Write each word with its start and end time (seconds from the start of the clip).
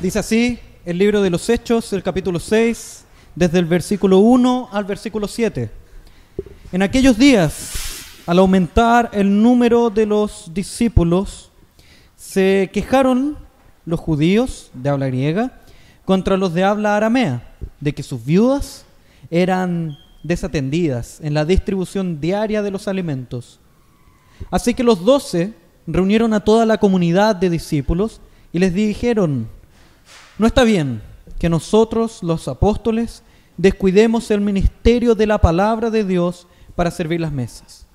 Dice 0.00 0.20
así 0.20 0.60
el 0.84 0.96
libro 0.96 1.22
de 1.22 1.30
los 1.30 1.48
Hechos, 1.48 1.92
el 1.92 2.04
capítulo 2.04 2.38
6, 2.38 3.04
desde 3.34 3.58
el 3.58 3.64
versículo 3.64 4.18
1 4.18 4.68
al 4.70 4.84
versículo 4.84 5.26
7. 5.26 5.68
En 6.70 6.82
aquellos 6.82 7.18
días, 7.18 7.72
al 8.24 8.38
aumentar 8.38 9.10
el 9.12 9.42
número 9.42 9.90
de 9.90 10.06
los 10.06 10.54
discípulos, 10.54 11.50
se 12.14 12.70
quejaron 12.72 13.38
los 13.86 13.98
judíos 13.98 14.70
de 14.72 14.88
habla 14.88 15.08
griega 15.08 15.60
contra 16.04 16.36
los 16.36 16.54
de 16.54 16.62
habla 16.62 16.96
aramea, 16.96 17.56
de 17.80 17.92
que 17.92 18.04
sus 18.04 18.24
viudas 18.24 18.84
eran 19.32 19.98
desatendidas 20.22 21.18
en 21.22 21.34
la 21.34 21.44
distribución 21.44 22.20
diaria 22.20 22.62
de 22.62 22.70
los 22.70 22.86
alimentos. 22.86 23.58
Así 24.52 24.74
que 24.74 24.84
los 24.84 25.04
doce 25.04 25.54
reunieron 25.88 26.34
a 26.34 26.44
toda 26.44 26.66
la 26.66 26.78
comunidad 26.78 27.34
de 27.34 27.50
discípulos 27.50 28.20
y 28.52 28.60
les 28.60 28.72
dijeron, 28.72 29.57
no 30.38 30.46
está 30.46 30.64
bien 30.64 31.02
que 31.38 31.48
nosotros, 31.48 32.22
los 32.22 32.48
apóstoles, 32.48 33.22
descuidemos 33.56 34.30
el 34.30 34.40
ministerio 34.40 35.14
de 35.14 35.26
la 35.26 35.38
palabra 35.38 35.90
de 35.90 36.04
Dios 36.04 36.46
para 36.74 36.90
servir 36.90 37.20
las 37.20 37.32
mesas. 37.32 37.86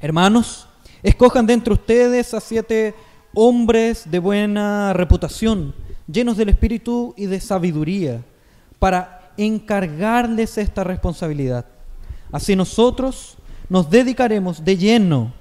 Hermanos, 0.00 0.68
escojan 1.02 1.46
de 1.46 1.54
entre 1.54 1.74
ustedes 1.74 2.32
a 2.34 2.40
siete 2.40 2.94
hombres 3.34 4.10
de 4.10 4.18
buena 4.18 4.92
reputación, 4.92 5.74
llenos 6.10 6.36
del 6.36 6.48
espíritu 6.48 7.14
y 7.16 7.26
de 7.26 7.40
sabiduría, 7.40 8.24
para 8.78 9.32
encargarles 9.36 10.56
esta 10.58 10.84
responsabilidad. 10.84 11.66
Así 12.32 12.56
nosotros 12.56 13.36
nos 13.68 13.90
dedicaremos 13.90 14.64
de 14.64 14.76
lleno 14.76 15.32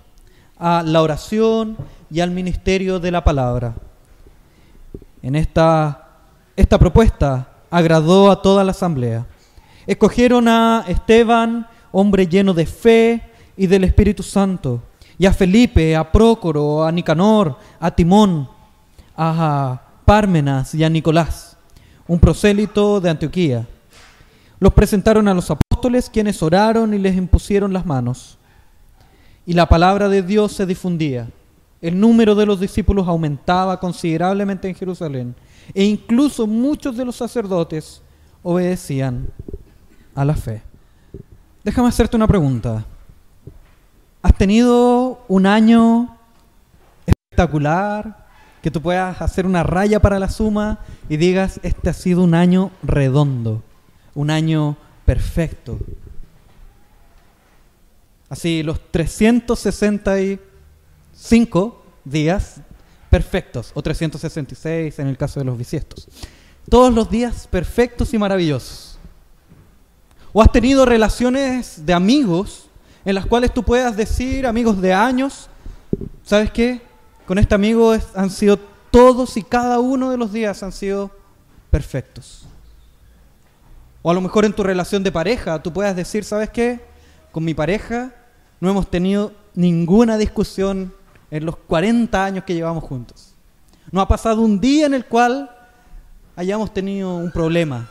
a 0.58 0.84
la 0.86 1.02
oración 1.02 1.78
y 2.12 2.20
al 2.20 2.32
ministerio 2.32 3.00
de 3.00 3.12
la 3.12 3.24
palabra. 3.24 3.76
En 5.22 5.36
esta, 5.36 6.08
esta 6.56 6.78
propuesta 6.78 7.50
agradó 7.70 8.32
a 8.32 8.42
toda 8.42 8.64
la 8.64 8.72
asamblea. 8.72 9.26
Escogieron 9.86 10.48
a 10.48 10.86
Esteban, 10.88 11.68
hombre 11.92 12.28
lleno 12.28 12.54
de 12.54 12.66
fe 12.66 13.22
y 13.58 13.68
del 13.68 13.84
Espíritu 13.84 14.24
Santo, 14.24 14.82
y 15.18 15.26
a 15.26 15.34
Felipe, 15.34 15.96
a 15.96 16.12
Prócoro, 16.12 16.84
a 16.86 16.92
Nicanor, 16.92 17.58
a 17.80 17.92
Timón, 17.92 18.48
a 19.18 19.82
Pármenas 20.06 20.74
y 20.74 20.84
a 20.84 20.90
Nicolás, 20.90 21.58
un 22.08 22.20
prosélito 22.20 23.02
de 23.02 23.10
Antioquía. 23.10 23.68
Los 24.60 24.74
presentaron 24.74 25.28
a 25.28 25.34
los 25.34 25.52
apóstoles, 25.52 26.10
quienes 26.10 26.42
oraron 26.42 26.94
y 26.94 27.00
les 27.00 27.16
impusieron 27.16 27.74
las 27.74 27.86
manos. 27.86 28.38
Y 29.46 29.54
la 29.54 29.68
palabra 29.68 30.10
de 30.10 30.22
Dios 30.22 30.52
se 30.52 30.66
difundía. 30.66 31.30
El 31.82 32.00
número 32.00 32.36
de 32.36 32.46
los 32.46 32.60
discípulos 32.60 33.08
aumentaba 33.08 33.80
considerablemente 33.80 34.68
en 34.68 34.76
Jerusalén 34.76 35.36
e 35.74 35.84
incluso 35.84 36.46
muchos 36.46 36.98
de 36.98 37.06
los 37.06 37.16
sacerdotes 37.16 38.02
obedecían 38.44 39.28
a 40.16 40.26
la 40.26 40.36
fe. 40.36 40.62
Déjame 41.64 41.88
hacerte 41.88 42.18
una 42.18 42.28
pregunta. 42.28 42.86
¿Has 44.22 44.36
tenido 44.38 45.24
un 45.30 45.46
año 45.46 46.18
espectacular 47.06 48.28
que 48.62 48.72
tú 48.72 48.82
puedas 48.82 49.22
hacer 49.22 49.46
una 49.46 49.64
raya 49.64 50.02
para 50.02 50.20
la 50.20 50.30
suma 50.30 50.80
y 51.08 51.16
digas, 51.16 51.62
este 51.64 51.90
ha 51.90 51.94
sido 51.94 52.24
un 52.24 52.34
año 52.34 52.72
redondo, 52.84 53.64
un 54.16 54.30
año 54.30 54.76
perfecto? 55.06 55.80
Así, 58.30 58.62
los 58.64 58.80
365 61.20 61.84
días 62.06 62.62
perfectos, 63.10 63.72
o 63.74 63.82
366 63.82 65.00
en 65.00 65.08
el 65.08 65.18
caso 65.18 65.40
de 65.40 65.46
los 65.46 65.58
bisiestos. 65.58 66.08
Todos 66.70 66.94
los 66.94 67.10
días 67.10 67.48
perfectos 67.48 68.14
y 68.14 68.18
maravillosos. 68.18 68.98
O 70.32 70.42
has 70.42 70.52
tenido 70.52 70.86
relaciones 70.86 71.86
de 71.86 71.94
amigos 71.94 72.70
en 73.04 73.16
las 73.16 73.26
cuales 73.26 73.54
tú 73.54 73.64
puedas 73.64 73.98
decir, 73.98 74.46
amigos 74.46 74.80
de 74.82 74.94
años, 74.94 75.50
¿sabes 76.24 76.52
qué? 76.52 76.82
Con 77.26 77.38
este 77.38 77.56
amigo 77.56 77.94
han 78.16 78.30
sido 78.30 78.58
todos 78.92 79.36
y 79.38 79.44
cada 79.44 79.80
uno 79.80 80.12
de 80.12 80.18
los 80.18 80.32
días 80.32 80.64
han 80.64 80.72
sido 80.72 81.12
perfectos. 81.70 82.46
O 84.02 84.12
a 84.12 84.14
lo 84.14 84.22
mejor 84.22 84.46
en 84.46 84.54
tu 84.54 84.64
relación 84.64 85.04
de 85.04 85.12
pareja 85.12 85.62
tú 85.62 85.74
puedas 85.74 85.96
decir, 85.96 86.24
¿sabes 86.24 86.50
qué? 86.50 86.80
Con 87.32 87.44
mi 87.44 87.54
pareja 87.54 88.14
no 88.62 88.70
hemos 88.70 88.90
tenido 88.90 89.34
ninguna 89.56 90.18
discusión 90.18 90.94
en 91.32 91.46
los 91.46 91.56
40 91.56 92.24
años 92.24 92.44
que 92.44 92.54
llevamos 92.54 92.84
juntos. 92.84 93.34
No 93.92 94.02
ha 94.02 94.08
pasado 94.08 94.42
un 94.42 94.60
día 94.60 94.86
en 94.86 94.94
el 94.94 95.06
cual 95.06 95.50
hayamos 96.36 96.74
tenido 96.74 97.16
un 97.16 97.32
problema. 97.32 97.90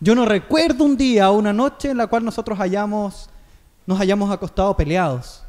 Yo 0.00 0.14
no 0.14 0.24
recuerdo 0.24 0.84
un 0.84 0.96
día 0.96 1.30
o 1.30 1.38
una 1.38 1.52
noche 1.52 1.90
en 1.90 1.96
la 1.96 2.06
cual 2.06 2.24
nosotros 2.24 2.58
hayamos, 2.60 3.28
nos 3.86 4.00
hayamos 4.00 4.30
acostado 4.30 4.76
peleados. 4.76 5.42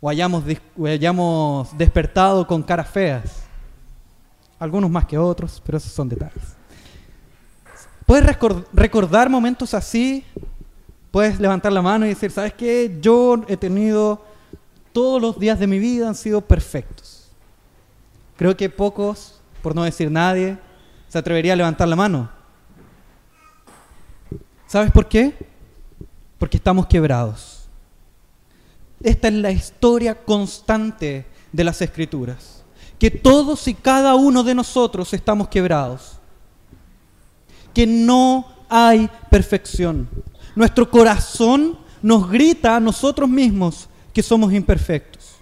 O 0.00 0.08
hayamos, 0.08 0.42
o 0.78 0.86
hayamos 0.86 1.76
despertado 1.76 2.46
con 2.46 2.62
caras 2.62 2.88
feas. 2.88 3.42
Algunos 4.58 4.90
más 4.90 5.04
que 5.04 5.18
otros, 5.18 5.62
pero 5.64 5.78
esos 5.78 5.92
son 5.92 6.08
detalles. 6.08 6.56
¿Puedes 8.06 8.26
recordar 8.72 9.28
momentos 9.28 9.74
así? 9.74 10.24
Puedes 11.10 11.38
levantar 11.38 11.72
la 11.72 11.82
mano 11.82 12.06
y 12.06 12.10
decir, 12.10 12.30
¿sabes 12.30 12.54
qué? 12.54 12.98
Yo 13.00 13.44
he 13.48 13.56
tenido 13.56 14.24
todos 14.92 15.20
los 15.20 15.38
días 15.38 15.58
de 15.58 15.66
mi 15.66 15.78
vida 15.78 16.08
han 16.08 16.14
sido 16.14 16.40
perfectos. 16.40 17.28
Creo 18.36 18.56
que 18.56 18.70
pocos, 18.70 19.40
por 19.62 19.74
no 19.74 19.84
decir 19.84 20.10
nadie, 20.10 20.58
se 21.08 21.18
atrevería 21.18 21.52
a 21.52 21.56
levantar 21.56 21.88
la 21.88 21.96
mano. 21.96 22.30
¿Sabes 24.66 24.90
por 24.92 25.08
qué? 25.08 25.34
Porque 26.38 26.56
estamos 26.56 26.86
quebrados. 26.86 27.64
Esta 29.02 29.28
es 29.28 29.34
la 29.34 29.50
historia 29.50 30.14
constante 30.14 31.26
de 31.52 31.64
las 31.64 31.82
escrituras. 31.82 32.62
Que 32.98 33.10
todos 33.10 33.66
y 33.66 33.74
cada 33.74 34.14
uno 34.14 34.44
de 34.44 34.54
nosotros 34.54 35.12
estamos 35.12 35.48
quebrados. 35.48 36.18
Que 37.74 37.86
no 37.86 38.46
hay 38.68 39.10
perfección. 39.30 40.08
Nuestro 40.54 40.88
corazón 40.90 41.78
nos 42.02 42.30
grita 42.30 42.76
a 42.76 42.80
nosotros 42.80 43.28
mismos 43.28 43.88
que 44.12 44.22
somos 44.22 44.52
imperfectos. 44.52 45.36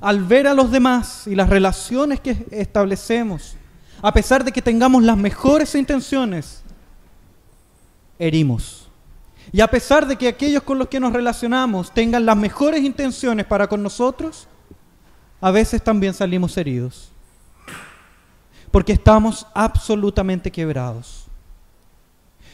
Al 0.00 0.22
ver 0.24 0.46
a 0.46 0.54
los 0.54 0.70
demás 0.70 1.26
y 1.26 1.34
las 1.34 1.48
relaciones 1.48 2.20
que 2.20 2.46
establecemos, 2.50 3.56
a 4.02 4.12
pesar 4.12 4.44
de 4.44 4.52
que 4.52 4.62
tengamos 4.62 5.02
las 5.02 5.16
mejores 5.16 5.74
intenciones, 5.74 6.62
herimos. 8.18 8.88
Y 9.52 9.60
a 9.60 9.68
pesar 9.68 10.06
de 10.06 10.16
que 10.16 10.28
aquellos 10.28 10.62
con 10.62 10.78
los 10.78 10.88
que 10.88 11.00
nos 11.00 11.12
relacionamos 11.12 11.92
tengan 11.92 12.26
las 12.26 12.36
mejores 12.36 12.82
intenciones 12.82 13.46
para 13.46 13.68
con 13.68 13.82
nosotros, 13.82 14.48
a 15.40 15.50
veces 15.50 15.82
también 15.82 16.12
salimos 16.12 16.56
heridos. 16.56 17.10
Porque 18.70 18.92
estamos 18.92 19.46
absolutamente 19.54 20.50
quebrados. 20.50 21.26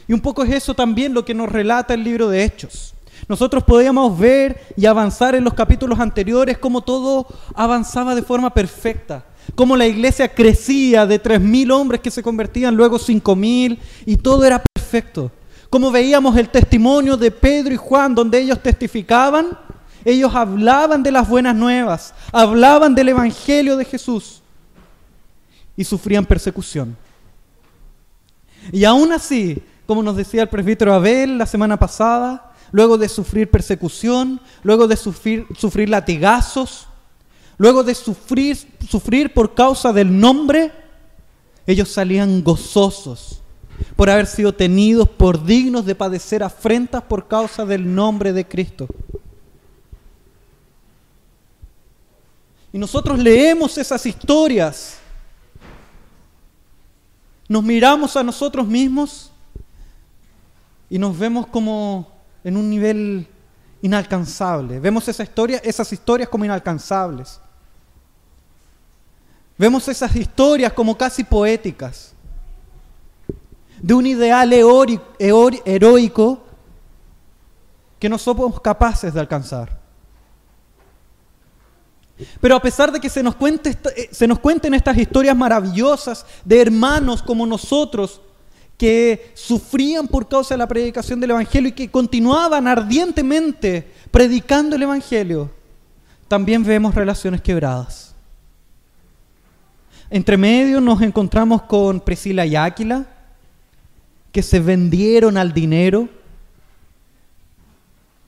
Y 0.06 0.12
un 0.12 0.20
poco 0.20 0.44
es 0.44 0.50
eso 0.50 0.74
también 0.74 1.14
lo 1.14 1.24
que 1.24 1.34
nos 1.34 1.50
relata 1.50 1.94
el 1.94 2.04
libro 2.04 2.28
de 2.28 2.44
Hechos. 2.44 2.94
Nosotros 3.32 3.64
podíamos 3.64 4.18
ver 4.18 4.60
y 4.76 4.84
avanzar 4.84 5.34
en 5.34 5.42
los 5.42 5.54
capítulos 5.54 5.98
anteriores 5.98 6.58
cómo 6.58 6.82
todo 6.82 7.26
avanzaba 7.54 8.14
de 8.14 8.20
forma 8.20 8.52
perfecta, 8.52 9.24
cómo 9.54 9.74
la 9.74 9.86
iglesia 9.86 10.28
crecía 10.34 11.06
de 11.06 11.18
3.000 11.18 11.72
hombres 11.72 12.02
que 12.02 12.10
se 12.10 12.22
convertían 12.22 12.76
luego 12.76 12.98
5.000 12.98 13.78
y 14.04 14.16
todo 14.18 14.44
era 14.44 14.62
perfecto. 14.62 15.30
Como 15.70 15.90
veíamos 15.90 16.36
el 16.36 16.50
testimonio 16.50 17.16
de 17.16 17.30
Pedro 17.30 17.72
y 17.72 17.78
Juan 17.78 18.14
donde 18.14 18.38
ellos 18.38 18.62
testificaban, 18.62 19.58
ellos 20.04 20.34
hablaban 20.34 21.02
de 21.02 21.12
las 21.12 21.26
buenas 21.26 21.56
nuevas, 21.56 22.12
hablaban 22.32 22.94
del 22.94 23.08
Evangelio 23.08 23.78
de 23.78 23.86
Jesús 23.86 24.42
y 25.74 25.84
sufrían 25.84 26.26
persecución. 26.26 26.94
Y 28.70 28.84
aún 28.84 29.10
así, 29.10 29.62
como 29.86 30.02
nos 30.02 30.18
decía 30.18 30.42
el 30.42 30.50
presbítero 30.50 30.92
Abel 30.92 31.38
la 31.38 31.46
semana 31.46 31.78
pasada, 31.78 32.51
luego 32.72 32.98
de 32.98 33.08
sufrir 33.08 33.50
persecución, 33.50 34.40
luego 34.62 34.88
de 34.88 34.96
sufrir, 34.96 35.88
latigazos, 35.88 36.88
luego 37.58 37.84
de 37.84 37.94
sufrir, 37.94 38.58
sufrir 38.88 39.32
por 39.32 39.54
causa 39.54 39.92
del 39.92 40.18
nombre, 40.18 40.72
ellos 41.66 41.90
salían 41.90 42.42
gozosos 42.42 43.40
por 43.94 44.10
haber 44.10 44.26
sido 44.26 44.54
tenidos 44.54 45.08
por 45.08 45.44
dignos 45.44 45.84
de 45.84 45.94
padecer 45.94 46.42
afrentas 46.42 47.02
por 47.02 47.28
causa 47.28 47.64
del 47.64 47.94
nombre 47.94 48.32
de 48.32 48.46
Cristo. 48.46 48.88
Y 52.72 52.78
nosotros 52.78 53.18
leemos 53.18 53.76
esas 53.76 54.06
historias, 54.06 54.98
nos 57.46 57.62
miramos 57.62 58.16
a 58.16 58.22
nosotros 58.22 58.66
mismos 58.66 59.30
y 60.88 60.98
nos 60.98 61.18
vemos 61.18 61.46
como 61.46 62.11
en 62.44 62.56
un 62.56 62.68
nivel 62.68 63.28
inalcanzable. 63.82 64.80
Vemos 64.80 65.08
esas 65.08 65.92
historias 65.92 66.28
como 66.28 66.44
inalcanzables. 66.44 67.40
Vemos 69.58 69.86
esas 69.88 70.14
historias 70.16 70.72
como 70.72 70.96
casi 70.96 71.22
poéticas, 71.24 72.14
de 73.80 73.94
un 73.94 74.06
ideal 74.06 74.52
heroico 74.52 76.42
que 77.98 78.08
no 78.08 78.18
somos 78.18 78.60
capaces 78.60 79.14
de 79.14 79.20
alcanzar. 79.20 79.80
Pero 82.40 82.56
a 82.56 82.60
pesar 82.60 82.92
de 82.92 83.00
que 83.00 83.08
se 83.08 83.22
nos, 83.22 83.36
eh, 83.40 84.08
se 84.10 84.26
nos 84.26 84.38
cuenten 84.38 84.74
estas 84.74 84.96
historias 84.96 85.36
maravillosas 85.36 86.26
de 86.44 86.60
hermanos 86.60 87.22
como 87.22 87.46
nosotros, 87.46 88.20
que 88.82 89.30
sufrían 89.34 90.08
por 90.08 90.26
causa 90.26 90.54
de 90.54 90.58
la 90.58 90.66
predicación 90.66 91.20
del 91.20 91.30
Evangelio 91.30 91.68
y 91.68 91.72
que 91.72 91.88
continuaban 91.88 92.66
ardientemente 92.66 93.88
predicando 94.10 94.74
el 94.74 94.82
Evangelio, 94.82 95.48
también 96.26 96.64
vemos 96.64 96.92
relaciones 96.92 97.40
quebradas. 97.40 98.12
Entre 100.10 100.36
medio 100.36 100.80
nos 100.80 101.00
encontramos 101.00 101.62
con 101.62 102.00
Priscila 102.00 102.44
y 102.44 102.56
Áquila, 102.56 103.06
que 104.32 104.42
se 104.42 104.58
vendieron 104.58 105.36
al 105.36 105.52
dinero, 105.52 106.08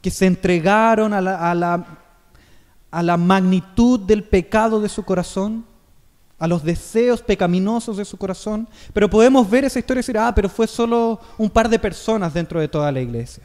que 0.00 0.12
se 0.12 0.26
entregaron 0.26 1.12
a 1.14 1.20
la, 1.20 1.50
a 2.92 3.02
la, 3.02 3.16
magnitud 3.16 3.98
del 3.98 4.22
pecado 4.22 4.80
de 4.80 4.88
su 4.88 5.02
corazón 5.02 5.64
a 6.38 6.46
los 6.46 6.64
deseos 6.64 7.22
pecaminosos 7.22 7.96
de 7.96 8.04
su 8.04 8.16
corazón, 8.16 8.68
pero 8.92 9.08
podemos 9.08 9.48
ver 9.48 9.64
esa 9.64 9.78
historia 9.78 10.00
y 10.00 10.02
decir, 10.02 10.18
ah, 10.18 10.32
pero 10.34 10.48
fue 10.48 10.66
solo 10.66 11.20
un 11.38 11.48
par 11.48 11.68
de 11.68 11.78
personas 11.78 12.34
dentro 12.34 12.60
de 12.60 12.68
toda 12.68 12.90
la 12.90 13.00
iglesia. 13.00 13.44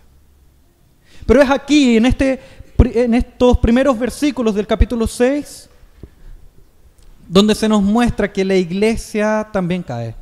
Pero 1.26 1.42
es 1.42 1.50
aquí, 1.50 1.98
en, 1.98 2.06
este, 2.06 2.40
en 2.78 3.14
estos 3.14 3.58
primeros 3.60 3.98
versículos 3.98 4.56
del 4.56 4.66
capítulo 4.66 5.06
6, 5.06 5.70
donde 7.28 7.54
se 7.54 7.70
nos 7.70 7.84
muestra 7.84 8.32
que 8.32 8.44
la 8.44 8.56
iglesia 8.56 9.48
también 9.54 9.84
cae, 9.84 10.16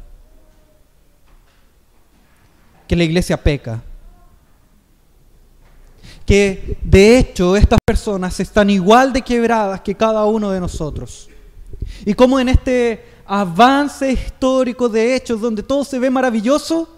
que 2.85 2.95
la 2.95 3.05
iglesia 3.05 3.41
peca, 3.41 3.81
que 6.25 6.77
de 6.83 7.17
hecho 7.17 7.55
estas 7.55 7.79
personas 7.85 8.37
están 8.41 8.69
igual 8.69 9.13
de 9.13 9.21
quebradas 9.21 9.79
que 9.79 9.95
cada 9.95 10.25
uno 10.25 10.51
de 10.51 10.59
nosotros. 10.59 11.29
Y 12.05 12.13
como 12.13 12.39
en 12.39 12.49
este 12.49 13.05
avance 13.25 14.11
histórico 14.11 14.87
de 14.87 15.15
hechos 15.15 15.41
donde 15.41 15.63
todo 15.63 15.83
se 15.83 15.99
ve 15.99 16.09
maravilloso, 16.09 16.89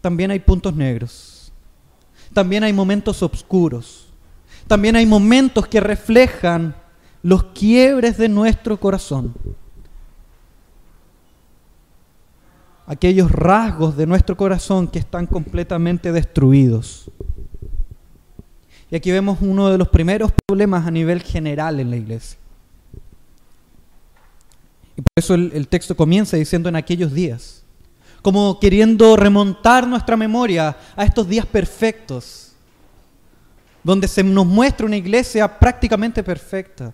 también 0.00 0.30
hay 0.30 0.38
puntos 0.38 0.74
negros. 0.74 1.52
También 2.32 2.62
hay 2.62 2.72
momentos 2.72 3.22
oscuros. 3.22 4.06
También 4.66 4.96
hay 4.96 5.06
momentos 5.06 5.66
que 5.66 5.80
reflejan 5.80 6.74
los 7.22 7.44
quiebres 7.44 8.16
de 8.18 8.28
nuestro 8.28 8.78
corazón. 8.78 9.34
Aquellos 12.86 13.30
rasgos 13.30 13.96
de 13.96 14.06
nuestro 14.06 14.36
corazón 14.36 14.88
que 14.88 14.98
están 14.98 15.26
completamente 15.26 16.12
destruidos. 16.12 17.10
Y 18.90 18.96
aquí 18.96 19.10
vemos 19.10 19.38
uno 19.40 19.68
de 19.68 19.76
los 19.76 19.88
primeros 19.88 20.32
problemas 20.46 20.86
a 20.86 20.90
nivel 20.90 21.22
general 21.22 21.80
en 21.80 21.90
la 21.90 21.96
iglesia. 21.96 22.38
Y 24.98 25.00
por 25.00 25.12
eso 25.14 25.34
el, 25.34 25.68
texto 25.68 25.96
comienza 25.96 26.36
diciendo 26.36 26.68
en 26.68 26.74
aquellos 26.74 27.12
días, 27.12 27.62
como 28.20 28.58
queriendo 28.58 29.14
remontar 29.16 29.86
nuestra 29.86 30.16
memoria 30.16 30.76
a 30.96 31.04
estos 31.04 31.28
días 31.28 31.46
perfectos, 31.46 32.50
donde 33.84 34.08
se 34.08 34.24
nos 34.24 34.44
muestra 34.44 34.86
una 34.86 34.96
iglesia 34.96 35.56
prácticamente 35.56 36.24
perfecta 36.24 36.92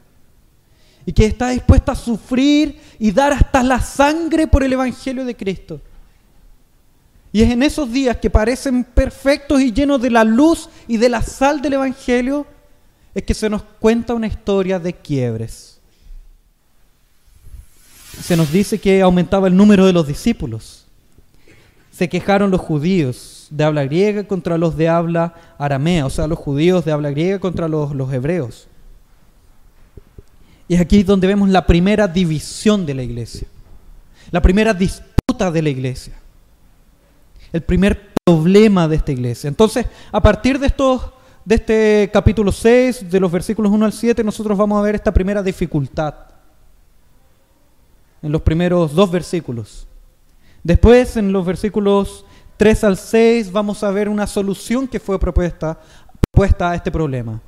y 1.07 1.15
que 1.15 1.25
está 1.25 1.49
dispuesta 1.49 1.93
a 1.93 1.97
sufrir 1.97 2.79
y 2.99 3.11
dar 3.11 3.33
hasta 3.33 3.63
la 3.63 3.81
sangre 3.81 4.47
por 4.49 4.63
el 4.63 4.75
Evangelio 4.75 5.25
de 5.25 5.35
Cristo. 5.35 5.81
Y 7.33 7.41
es 7.41 7.51
en 7.51 7.63
esos 7.63 7.91
días 7.91 8.19
que 8.19 8.29
parecen 8.29 8.85
perfectos 8.85 9.63
y 9.63 9.73
llenos 9.73 10.03
de 10.03 10.11
la 10.11 10.25
luz 10.25 10.69
y 10.87 10.99
de 10.99 11.09
la 11.09 11.23
sal 11.23 11.63
del 11.63 11.73
Evangelio, 11.73 12.47
es 13.15 13.23
que 13.23 13.33
se 13.33 13.49
nos 13.49 13.63
cuenta 13.63 14.13
una 14.13 14.27
historia 14.27 14.79
de 14.79 14.93
quiebres 14.93 15.74
se 18.23 18.37
nos 18.37 18.53
dice 18.53 18.79
que 18.79 19.03
aumentaba 19.03 19.49
el 19.49 19.57
número 19.57 19.87
de 19.87 19.93
los 19.93 20.07
discípulos. 20.07 20.87
Se 21.91 22.09
quejaron 22.09 22.51
los 22.51 22.61
judíos 22.61 23.49
de 23.51 23.65
habla 23.65 23.85
griega 23.85 24.25
contra 24.25 24.59
los 24.59 24.77
de 24.77 24.89
habla 24.89 25.35
aramea, 25.59 26.07
o 26.07 26.11
sea, 26.11 26.27
los 26.27 26.39
judíos 26.39 26.85
de 26.85 26.93
habla 26.93 27.11
griega 27.11 27.39
contra 27.39 27.69
los, 27.69 27.95
los 27.95 28.13
hebreos. 28.13 28.67
Y 30.67 30.75
es 30.75 30.81
aquí 30.81 31.03
donde 31.03 31.27
vemos 31.27 31.49
la 31.49 31.67
primera 31.67 32.09
división 32.09 32.87
de 32.87 32.95
la 32.95 33.03
iglesia, 33.03 33.47
la 34.31 34.41
primera 34.41 34.75
disputa 34.75 35.51
de 35.53 35.63
la 35.63 35.69
iglesia, 35.69 36.15
el 37.53 37.63
primer 37.63 38.13
problema 38.25 38.89
de 38.89 38.97
esta 38.97 39.13
iglesia. 39.13 39.49
Entonces, 39.49 39.87
a 40.11 40.21
partir 40.21 40.59
de 40.59 40.67
estos 40.67 41.11
de 41.45 41.57
este 41.57 42.11
capítulo 42.13 42.51
6, 42.51 43.11
de 43.11 43.21
los 43.21 43.31
versículos 43.31 43.71
1 43.71 43.85
al 43.85 43.93
7, 43.93 44.25
nosotros 44.25 44.57
vamos 44.57 44.79
a 44.79 44.83
ver 44.83 44.95
esta 44.95 45.13
primera 45.13 45.43
dificultad 45.43 46.15
en 48.25 48.33
los 48.33 48.41
primeros 48.41 48.95
dos 48.95 49.11
versículos. 49.11 49.87
Después, 50.63 51.19
en 51.19 51.31
los 51.31 51.45
versículos 51.45 52.25
3 52.57 52.85
al 52.85 52.97
6, 52.97 53.53
vamos 53.53 53.85
a 53.85 53.91
ver 53.91 54.09
una 54.09 54.27
solución 54.27 54.89
que 54.89 54.99
fue 54.99 55.21
propuesta, 55.21 55.79
a 56.59 56.75
este 56.75 56.91
problema. 56.91 57.43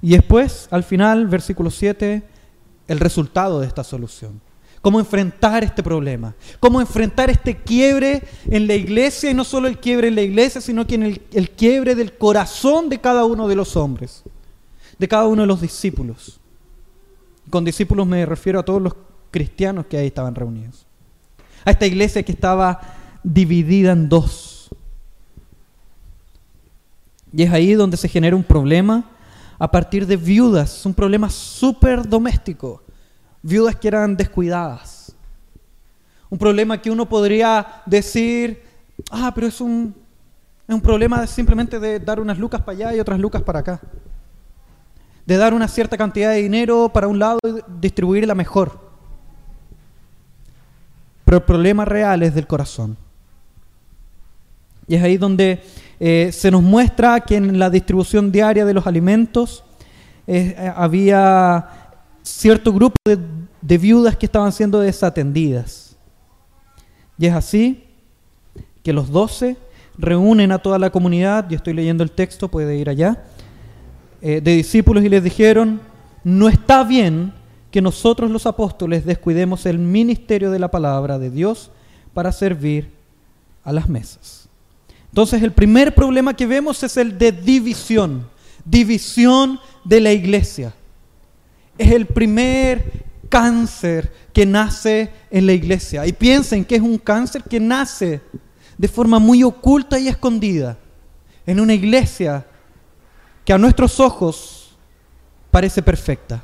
Y 0.00 0.12
después, 0.12 0.66
al 0.70 0.82
final, 0.82 1.26
versículo 1.26 1.70
7, 1.70 2.22
el 2.88 3.00
resultado 3.00 3.60
de 3.60 3.66
esta 3.66 3.84
solución. 3.84 4.40
Cómo 4.80 4.98
enfrentar 4.98 5.62
este 5.62 5.82
problema. 5.82 6.34
Cómo 6.58 6.80
enfrentar 6.80 7.28
este 7.28 7.54
quiebre 7.54 8.22
en 8.46 8.66
la 8.66 8.76
iglesia, 8.76 9.30
y 9.30 9.34
no 9.34 9.44
solo 9.44 9.68
el 9.68 9.78
quiebre 9.78 10.08
en 10.08 10.14
la 10.14 10.22
iglesia, 10.22 10.62
sino 10.62 10.86
que 10.86 10.94
en 10.94 11.02
el, 11.02 11.22
el 11.32 11.50
quiebre 11.50 11.94
del 11.94 12.16
corazón 12.16 12.88
de 12.88 12.98
cada 12.98 13.26
uno 13.26 13.46
de 13.46 13.56
los 13.56 13.76
hombres, 13.76 14.24
de 14.98 15.06
cada 15.06 15.26
uno 15.26 15.42
de 15.42 15.48
los 15.48 15.60
discípulos. 15.60 16.40
Con 17.50 17.62
discípulos 17.62 18.06
me 18.06 18.24
refiero 18.24 18.58
a 18.58 18.64
todos 18.64 18.80
los 18.80 18.94
cristianos 19.30 19.86
que 19.86 19.96
ahí 19.96 20.06
estaban 20.06 20.34
reunidos. 20.34 20.86
A 21.64 21.70
esta 21.70 21.86
iglesia 21.86 22.22
que 22.22 22.32
estaba 22.32 22.80
dividida 23.22 23.92
en 23.92 24.08
dos. 24.08 24.68
Y 27.32 27.42
es 27.42 27.52
ahí 27.52 27.74
donde 27.74 27.96
se 27.96 28.08
genera 28.08 28.36
un 28.36 28.44
problema 28.44 29.04
a 29.58 29.70
partir 29.70 30.06
de 30.06 30.16
viudas, 30.16 30.86
un 30.86 30.94
problema 30.94 31.28
súper 31.28 32.08
doméstico. 32.08 32.82
Viudas 33.42 33.76
que 33.76 33.88
eran 33.88 34.16
descuidadas. 34.16 35.14
Un 36.30 36.38
problema 36.38 36.80
que 36.80 36.90
uno 36.90 37.08
podría 37.08 37.82
decir, 37.86 38.62
ah, 39.10 39.32
pero 39.34 39.46
es 39.46 39.60
un, 39.60 39.94
es 40.66 40.74
un 40.74 40.80
problema 40.80 41.26
simplemente 41.26 41.78
de 41.78 41.98
dar 41.98 42.20
unas 42.20 42.38
lucas 42.38 42.60
para 42.60 42.76
allá 42.76 42.94
y 42.94 43.00
otras 43.00 43.18
lucas 43.18 43.42
para 43.42 43.60
acá. 43.60 43.80
De 45.26 45.36
dar 45.36 45.54
una 45.54 45.68
cierta 45.68 45.96
cantidad 45.96 46.30
de 46.30 46.42
dinero 46.42 46.90
para 46.92 47.08
un 47.08 47.18
lado 47.18 47.38
y 47.44 47.80
distribuirla 47.80 48.34
mejor. 48.34 48.87
Pero 51.28 51.36
el 51.36 51.44
problema 51.44 51.84
real 51.84 52.22
es 52.22 52.34
del 52.34 52.46
corazón. 52.46 52.96
Y 54.86 54.94
es 54.94 55.02
ahí 55.02 55.18
donde 55.18 55.62
eh, 56.00 56.30
se 56.32 56.50
nos 56.50 56.62
muestra 56.62 57.20
que 57.20 57.36
en 57.36 57.58
la 57.58 57.68
distribución 57.68 58.32
diaria 58.32 58.64
de 58.64 58.72
los 58.72 58.86
alimentos 58.86 59.62
eh, 60.26 60.72
había 60.74 61.68
cierto 62.22 62.72
grupo 62.72 62.96
de, 63.04 63.76
viudas 63.76 64.16
que 64.16 64.24
estaban 64.24 64.52
siendo 64.52 64.80
desatendidas. 64.80 65.98
Y 67.18 67.26
es 67.26 67.34
así 67.34 67.84
que 68.82 68.94
los 68.94 69.10
doce 69.10 69.58
reúnen 69.98 70.50
a 70.50 70.58
toda 70.60 70.78
la 70.78 70.88
comunidad, 70.88 71.46
yo 71.50 71.56
estoy 71.56 71.74
leyendo 71.74 72.02
el 72.02 72.10
texto, 72.10 72.48
puede 72.48 72.74
ir 72.78 72.88
allá, 72.88 73.22
eh, 74.22 74.40
de 74.40 74.52
discípulos 74.56 75.04
y 75.04 75.10
les 75.10 75.22
dijeron, 75.22 75.78
no 76.24 76.48
está 76.48 76.84
bien 76.84 77.34
que 77.70 77.82
nosotros 77.82 78.30
los 78.30 78.46
apóstoles 78.46 79.04
descuidemos 79.04 79.66
el 79.66 79.78
ministerio 79.78 80.50
de 80.50 80.58
la 80.58 80.70
palabra 80.70 81.18
de 81.18 81.30
Dios 81.30 81.70
para 82.14 82.32
servir 82.32 82.90
a 83.62 83.72
las 83.72 83.88
mesas. 83.88 84.48
Entonces 85.10 85.42
el 85.42 85.52
primer 85.52 85.94
problema 85.94 86.34
que 86.34 86.46
vemos 86.46 86.82
es 86.82 86.96
el 86.96 87.18
de 87.18 87.32
división, 87.32 88.28
división 88.64 89.60
de 89.84 90.00
la 90.00 90.12
iglesia. 90.12 90.74
Es 91.76 91.92
el 91.92 92.06
primer 92.06 93.04
cáncer 93.28 94.12
que 94.32 94.46
nace 94.46 95.10
en 95.30 95.46
la 95.46 95.52
iglesia. 95.52 96.06
Y 96.06 96.12
piensen 96.12 96.64
que 96.64 96.76
es 96.76 96.82
un 96.82 96.98
cáncer 96.98 97.42
que 97.42 97.60
nace 97.60 98.20
de 98.76 98.88
forma 98.88 99.18
muy 99.18 99.42
oculta 99.42 99.98
y 99.98 100.08
escondida 100.08 100.78
en 101.46 101.60
una 101.60 101.74
iglesia 101.74 102.46
que 103.44 103.52
a 103.52 103.58
nuestros 103.58 104.00
ojos 104.00 104.76
parece 105.50 105.82
perfecta 105.82 106.42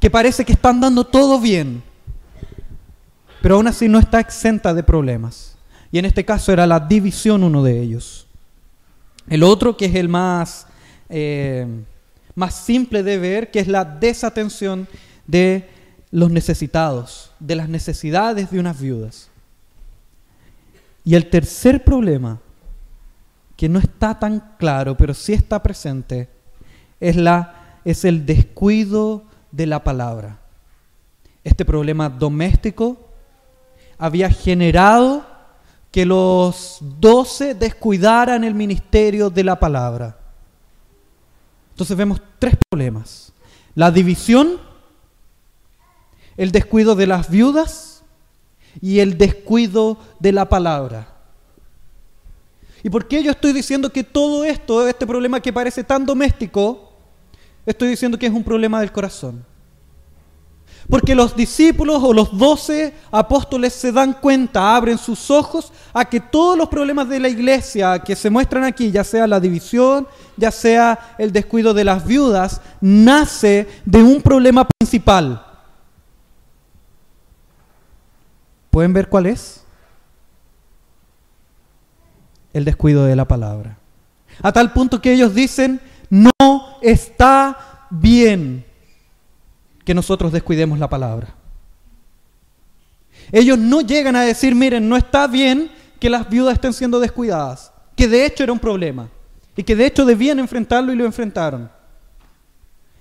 que 0.00 0.10
parece 0.10 0.44
que 0.44 0.54
están 0.54 0.80
dando 0.80 1.04
todo 1.04 1.38
bien, 1.38 1.82
pero 3.42 3.56
aún 3.56 3.66
así 3.66 3.88
no 3.88 3.98
está 3.98 4.18
exenta 4.18 4.72
de 4.72 4.82
problemas. 4.82 5.56
Y 5.92 5.98
en 5.98 6.06
este 6.06 6.24
caso 6.24 6.52
era 6.52 6.66
la 6.66 6.80
división 6.80 7.44
uno 7.44 7.62
de 7.62 7.80
ellos. 7.80 8.26
El 9.28 9.42
otro, 9.42 9.76
que 9.76 9.86
es 9.86 9.94
el 9.94 10.08
más, 10.08 10.66
eh, 11.08 11.66
más 12.34 12.54
simple 12.54 13.02
de 13.02 13.18
ver, 13.18 13.50
que 13.50 13.60
es 13.60 13.68
la 13.68 13.84
desatención 13.84 14.88
de 15.26 15.68
los 16.10 16.30
necesitados, 16.30 17.32
de 17.38 17.56
las 17.56 17.68
necesidades 17.68 18.50
de 18.50 18.58
unas 18.58 18.80
viudas. 18.80 19.28
Y 21.04 21.14
el 21.14 21.28
tercer 21.28 21.84
problema, 21.84 22.40
que 23.56 23.68
no 23.68 23.78
está 23.78 24.18
tan 24.18 24.54
claro, 24.58 24.96
pero 24.96 25.12
sí 25.12 25.32
está 25.32 25.62
presente, 25.62 26.28
es, 26.98 27.16
la, 27.16 27.78
es 27.84 28.04
el 28.04 28.24
descuido 28.24 29.24
de 29.50 29.66
la 29.66 29.82
palabra. 29.82 30.40
Este 31.44 31.64
problema 31.64 32.08
doméstico 32.08 32.96
había 33.98 34.30
generado 34.30 35.24
que 35.90 36.06
los 36.06 36.78
doce 36.80 37.54
descuidaran 37.54 38.44
el 38.44 38.54
ministerio 38.54 39.30
de 39.30 39.44
la 39.44 39.58
palabra. 39.58 40.18
Entonces 41.70 41.96
vemos 41.96 42.20
tres 42.38 42.54
problemas. 42.68 43.32
La 43.74 43.90
división, 43.90 44.60
el 46.36 46.52
descuido 46.52 46.94
de 46.94 47.06
las 47.06 47.30
viudas 47.30 48.02
y 48.80 49.00
el 49.00 49.18
descuido 49.18 49.98
de 50.18 50.32
la 50.32 50.48
palabra. 50.48 51.16
¿Y 52.82 52.90
por 52.90 53.08
qué 53.08 53.22
yo 53.22 53.30
estoy 53.30 53.52
diciendo 53.52 53.90
que 53.90 54.04
todo 54.04 54.44
esto, 54.44 54.86
este 54.86 55.06
problema 55.06 55.40
que 55.40 55.52
parece 55.52 55.84
tan 55.84 56.06
doméstico, 56.06 56.89
estoy 57.70 57.88
diciendo 57.88 58.18
que 58.18 58.26
es 58.26 58.32
un 58.32 58.44
problema 58.44 58.80
del 58.80 58.92
corazón? 58.92 59.44
Porque 60.88 61.14
los 61.14 61.36
discípulos 61.36 62.02
o 62.02 62.12
los 62.12 62.36
doce 62.36 62.92
apóstoles 63.12 63.72
se 63.72 63.92
dan 63.92 64.12
cuenta, 64.14 64.74
abren 64.74 64.98
sus 64.98 65.30
ojos 65.30 65.72
a 65.92 66.04
que 66.04 66.18
todos 66.18 66.58
los 66.58 66.68
problemas 66.68 67.08
de 67.08 67.20
la 67.20 67.28
iglesia 67.28 68.00
que 68.00 68.16
se 68.16 68.28
muestran 68.28 68.64
aquí, 68.64 68.90
ya 68.90 69.04
sea 69.04 69.28
la 69.28 69.38
división, 69.38 70.08
ya 70.36 70.50
sea 70.50 71.14
el 71.16 71.30
descuido 71.30 71.74
de 71.74 71.84
las 71.84 72.04
viudas, 72.04 72.60
nace 72.80 73.68
de 73.84 74.02
un 74.02 74.20
problema 74.20 74.66
principal. 74.66 75.46
¿Pueden 78.70 78.92
ver 78.92 79.08
cuál 79.08 79.26
es? 79.26 79.62
El 82.52 82.64
descuido 82.64 83.04
de 83.04 83.14
la 83.14 83.26
palabra. 83.26 83.78
A 84.42 84.50
tal 84.50 84.72
punto 84.72 85.00
que 85.00 85.12
ellos 85.12 85.34
dicen, 85.34 85.80
no 86.10 86.32
está 86.82 87.86
bien 87.90 88.64
que 89.84 89.94
nosotros 89.94 90.32
descuidemos 90.32 90.78
la 90.78 90.88
palabra. 90.88 91.34
Ellos 93.32 93.58
no 93.58 93.80
llegan 93.80 94.16
a 94.16 94.22
decir, 94.22 94.54
miren, 94.54 94.88
no 94.88 94.96
está 94.96 95.26
bien 95.26 95.70
que 96.00 96.10
las 96.10 96.28
viudas 96.28 96.54
estén 96.54 96.72
siendo 96.72 96.98
descuidadas, 96.98 97.72
que 97.96 98.08
de 98.08 98.26
hecho 98.26 98.42
era 98.42 98.52
un 98.52 98.58
problema 98.58 99.08
y 99.56 99.62
que 99.62 99.76
de 99.76 99.86
hecho 99.86 100.04
debían 100.04 100.38
enfrentarlo 100.38 100.92
y 100.92 100.96
lo 100.96 101.04
enfrentaron. 101.04 101.70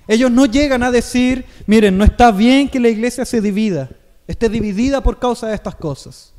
Ellos 0.08 0.32
no 0.32 0.46
llegan 0.46 0.84
a 0.84 0.92
decir, 0.92 1.46
miren, 1.68 1.98
no 1.98 2.04
está 2.04 2.32
bien 2.32 2.68
que 2.68 2.80
la 2.80 2.90
iglesia 2.90 3.26
se 3.26 3.42
divida, 3.42 3.90
esté 4.28 4.50
dividida 4.50 5.02
por 5.02 5.20
causa 5.20 5.48
de 5.48 5.56
estas 5.56 5.76
cosas. 5.76 6.34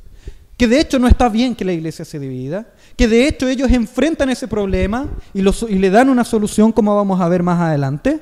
Que 0.57 0.67
de 0.67 0.79
hecho 0.79 0.99
no 0.99 1.07
está 1.07 1.27
bien 1.29 1.55
que 1.55 1.65
la 1.65 1.73
iglesia 1.73 2.05
se 2.05 2.19
divida, 2.19 2.67
que 2.95 3.07
de 3.07 3.27
hecho 3.27 3.47
ellos 3.47 3.71
enfrentan 3.71 4.29
ese 4.29 4.47
problema 4.47 5.07
y, 5.33 5.41
y 5.41 5.79
le 5.79 5.89
dan 5.89 6.09
una 6.09 6.23
solución 6.23 6.71
como 6.71 6.95
vamos 6.95 7.19
a 7.19 7.29
ver 7.29 7.43
más 7.43 7.59
adelante. 7.59 8.21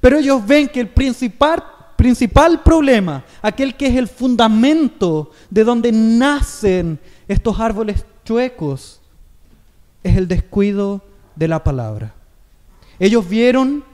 Pero 0.00 0.18
ellos 0.18 0.46
ven 0.46 0.68
que 0.68 0.80
el 0.80 0.88
principal, 0.88 1.62
principal 1.96 2.62
problema, 2.62 3.24
aquel 3.42 3.76
que 3.76 3.86
es 3.86 3.96
el 3.96 4.08
fundamento 4.08 5.30
de 5.50 5.64
donde 5.64 5.92
nacen 5.92 6.98
estos 7.28 7.58
árboles 7.58 8.04
chuecos, 8.24 9.00
es 10.02 10.16
el 10.16 10.28
descuido 10.28 11.02
de 11.34 11.48
la 11.48 11.62
palabra. 11.62 12.14
Ellos 12.98 13.28
vieron 13.28 13.84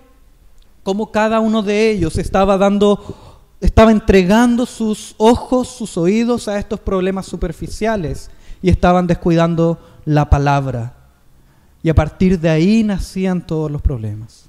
cómo 0.82 1.10
cada 1.10 1.40
uno 1.40 1.62
de 1.62 1.90
ellos 1.90 2.18
estaba 2.18 2.58
dando, 2.58 3.44
estaba 3.60 3.90
entregando 3.90 4.66
sus 4.66 5.14
ojos, 5.18 5.68
sus 5.68 5.96
oídos 5.96 6.48
a 6.48 6.58
estos 6.58 6.80
problemas 6.80 7.26
superficiales 7.26 8.30
y 8.60 8.70
estaban 8.70 9.06
descuidando 9.06 9.78
la 10.04 10.28
palabra. 10.28 10.94
Y 11.82 11.88
a 11.88 11.94
partir 11.94 12.38
de 12.38 12.48
ahí 12.48 12.82
nacían 12.82 13.44
todos 13.44 13.70
los 13.70 13.82
problemas. 13.82 14.44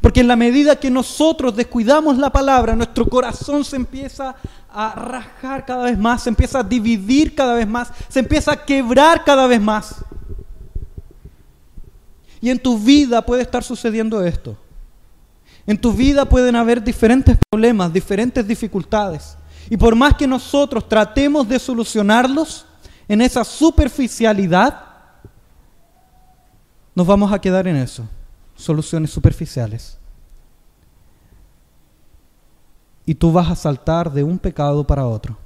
Porque 0.00 0.20
en 0.20 0.28
la 0.28 0.36
medida 0.36 0.76
que 0.76 0.90
nosotros 0.90 1.54
descuidamos 1.54 2.16
la 2.18 2.30
palabra, 2.30 2.74
nuestro 2.74 3.06
corazón 3.06 3.64
se 3.64 3.76
empieza 3.76 4.34
a 4.72 4.94
rajar 4.94 5.66
cada 5.66 5.84
vez 5.84 5.98
más, 5.98 6.22
se 6.22 6.30
empieza 6.30 6.60
a 6.60 6.62
dividir 6.62 7.34
cada 7.34 7.54
vez 7.54 7.66
más, 7.66 7.90
se 8.08 8.20
empieza 8.20 8.52
a 8.52 8.64
quebrar 8.64 9.24
cada 9.24 9.46
vez 9.46 9.60
más. 9.60 9.96
Y 12.40 12.50
en 12.50 12.58
tu 12.58 12.78
vida 12.78 13.22
puede 13.24 13.42
estar 13.42 13.62
sucediendo 13.62 14.24
esto. 14.24 14.56
En 15.66 15.78
tu 15.78 15.92
vida 15.92 16.24
pueden 16.24 16.56
haber 16.56 16.82
diferentes 16.82 17.36
problemas, 17.50 17.92
diferentes 17.92 18.46
dificultades. 18.46 19.36
Y 19.70 19.76
por 19.76 19.94
más 19.94 20.14
que 20.14 20.26
nosotros 20.26 20.88
tratemos 20.88 21.48
de 21.48 21.58
solucionarlos 21.58 22.66
en 23.08 23.20
esa 23.20 23.44
superficialidad, 23.44 24.86
nos 26.94 27.06
vamos 27.06 27.32
a 27.32 27.40
quedar 27.40 27.66
en 27.66 27.76
eso 27.76 28.06
soluciones 28.54 29.10
superficiales. 29.10 29.98
Y 33.04 33.14
tú 33.14 33.32
vas 33.32 33.50
a 33.50 33.56
saltar 33.56 34.12
de 34.12 34.22
un 34.22 34.38
pecado 34.38 34.86
para 34.86 35.06
otro. 35.06 35.36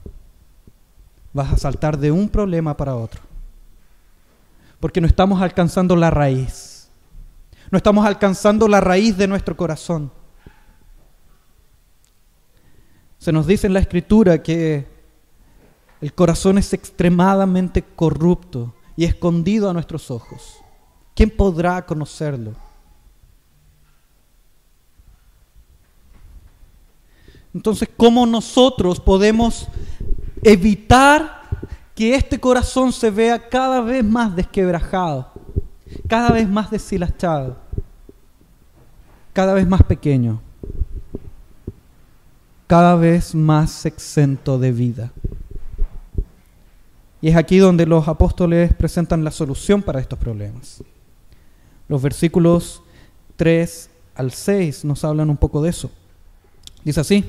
Vas 1.32 1.52
a 1.52 1.56
saltar 1.56 1.96
de 1.98 2.10
un 2.10 2.28
problema 2.28 2.76
para 2.76 2.94
otro. 2.94 3.22
Porque 4.78 5.00
no 5.00 5.06
estamos 5.06 5.40
alcanzando 5.40 5.96
la 5.96 6.10
raíz. 6.10 6.90
No 7.70 7.78
estamos 7.78 8.04
alcanzando 8.06 8.68
la 8.68 8.80
raíz 8.80 9.16
de 9.16 9.26
nuestro 9.26 9.56
corazón. 9.56 10.12
Se 13.18 13.32
nos 13.32 13.46
dice 13.46 13.66
en 13.66 13.72
la 13.72 13.80
escritura 13.80 14.42
que 14.42 14.95
el 16.00 16.12
corazón 16.12 16.58
es 16.58 16.72
extremadamente 16.72 17.82
corrupto 17.82 18.74
y 18.96 19.04
escondido 19.04 19.70
a 19.70 19.72
nuestros 19.72 20.10
ojos. 20.10 20.58
¿Quién 21.14 21.30
podrá 21.30 21.84
conocerlo? 21.84 22.52
Entonces, 27.54 27.88
¿cómo 27.96 28.26
nosotros 28.26 29.00
podemos 29.00 29.66
evitar 30.42 31.40
que 31.94 32.14
este 32.14 32.38
corazón 32.38 32.92
se 32.92 33.10
vea 33.10 33.48
cada 33.48 33.80
vez 33.80 34.04
más 34.04 34.36
desquebrajado, 34.36 35.32
cada 36.06 36.28
vez 36.28 36.46
más 36.46 36.70
deshilachado, 36.70 37.56
cada 39.32 39.54
vez 39.54 39.66
más 39.66 39.82
pequeño, 39.84 40.42
cada 42.66 42.94
vez 42.94 43.34
más 43.34 43.86
exento 43.86 44.58
de 44.58 44.72
vida? 44.72 45.10
Y 47.26 47.30
es 47.30 47.37
aquí 47.37 47.59
donde 47.59 47.87
los 47.87 48.06
apóstoles 48.06 48.73
presentan 48.73 49.25
la 49.25 49.33
solución 49.33 49.83
para 49.83 49.99
estos 49.99 50.16
problemas. 50.16 50.85
Los 51.88 52.00
versículos 52.00 52.85
3 53.35 53.90
al 54.14 54.30
6 54.30 54.85
nos 54.85 55.02
hablan 55.02 55.28
un 55.28 55.37
poco 55.37 55.61
de 55.61 55.71
eso. 55.71 55.90
Dice 56.85 57.00
así, 57.00 57.25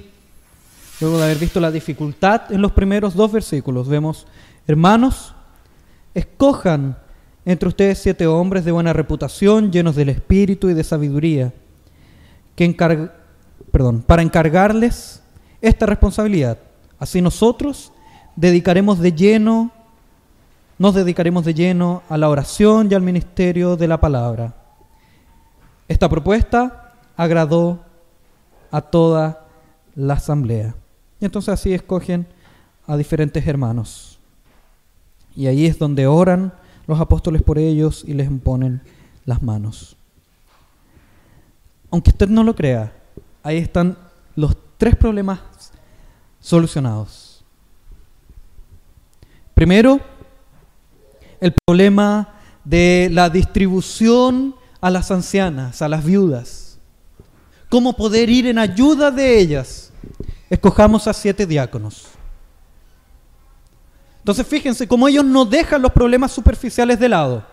Luego 1.01 1.17
de 1.17 1.23
haber 1.23 1.39
visto 1.39 1.59
la 1.59 1.71
dificultad 1.71 2.51
en 2.51 2.61
los 2.61 2.73
primeros 2.73 3.15
dos 3.15 3.31
versículos, 3.31 3.87
vemos, 3.87 4.27
hermanos, 4.67 5.33
escojan 6.13 6.95
entre 7.43 7.67
ustedes 7.67 7.97
siete 7.97 8.27
hombres 8.27 8.65
de 8.65 8.71
buena 8.71 8.93
reputación, 8.93 9.71
llenos 9.71 9.95
del 9.95 10.09
espíritu 10.09 10.69
y 10.69 10.75
de 10.75 10.83
sabiduría, 10.83 11.51
que 12.55 12.71
perdón, 13.71 14.03
para 14.05 14.21
encargarles 14.21 15.23
esta 15.59 15.87
responsabilidad. 15.87 16.59
Así 16.99 17.19
nosotros 17.19 17.91
dedicaremos 18.35 18.99
de 18.99 19.11
lleno, 19.11 19.71
nos 20.79 20.93
dedicaremos 20.93 21.45
de 21.45 21.53
lleno 21.53 22.03
a 22.09 22.17
la 22.17 22.29
oración 22.29 22.89
y 22.91 22.95
al 22.95 23.01
ministerio 23.01 23.75
de 23.75 23.87
la 23.87 23.99
palabra. 23.99 24.55
Esta 25.87 26.09
propuesta 26.09 26.93
agradó 27.15 27.79
a 28.71 28.81
toda 28.81 29.47
la 29.95 30.15
asamblea. 30.15 30.75
Y 31.19 31.25
entonces 31.25 31.49
así 31.49 31.73
escogen 31.73 32.27
a 32.85 32.95
diferentes 32.95 33.45
hermanos. 33.47 34.19
Y 35.35 35.47
ahí 35.47 35.65
es 35.65 35.79
donde 35.79 36.07
oran 36.07 36.53
los 36.85 36.99
apóstoles 36.99 37.41
por 37.41 37.57
ellos 37.57 38.03
y 38.05 38.13
les 38.13 38.27
imponen 38.27 38.81
las 39.25 39.41
manos. 39.41 39.97
Aunque 41.89 42.11
usted 42.11 42.29
no 42.29 42.43
lo 42.43 42.55
crea, 42.55 42.93
ahí 43.43 43.57
están 43.57 43.97
los 44.35 44.55
tres 44.77 44.95
problemas 44.95 45.39
solucionados. 46.39 47.43
Primero, 49.53 49.99
el 51.39 51.53
problema 51.65 52.35
de 52.63 53.09
la 53.11 53.29
distribución 53.29 54.55
a 54.81 54.89
las 54.89 55.11
ancianas, 55.11 55.81
a 55.81 55.89
las 55.89 56.03
viudas. 56.03 56.79
Cómo 57.69 57.93
poder 57.93 58.29
ir 58.29 58.47
en 58.47 58.59
ayuda 58.59 59.11
de 59.11 59.39
ellas 59.39 59.91
escojamos 60.49 61.07
a 61.07 61.13
siete 61.13 61.45
diáconos. 61.45 62.07
Entonces 64.19 64.45
fíjense 64.45 64.87
cómo 64.87 65.07
ellos 65.07 65.25
no 65.25 65.45
dejan 65.45 65.81
los 65.81 65.91
problemas 65.91 66.31
superficiales 66.31 66.99
de 66.99 67.09
lado. 67.09 67.45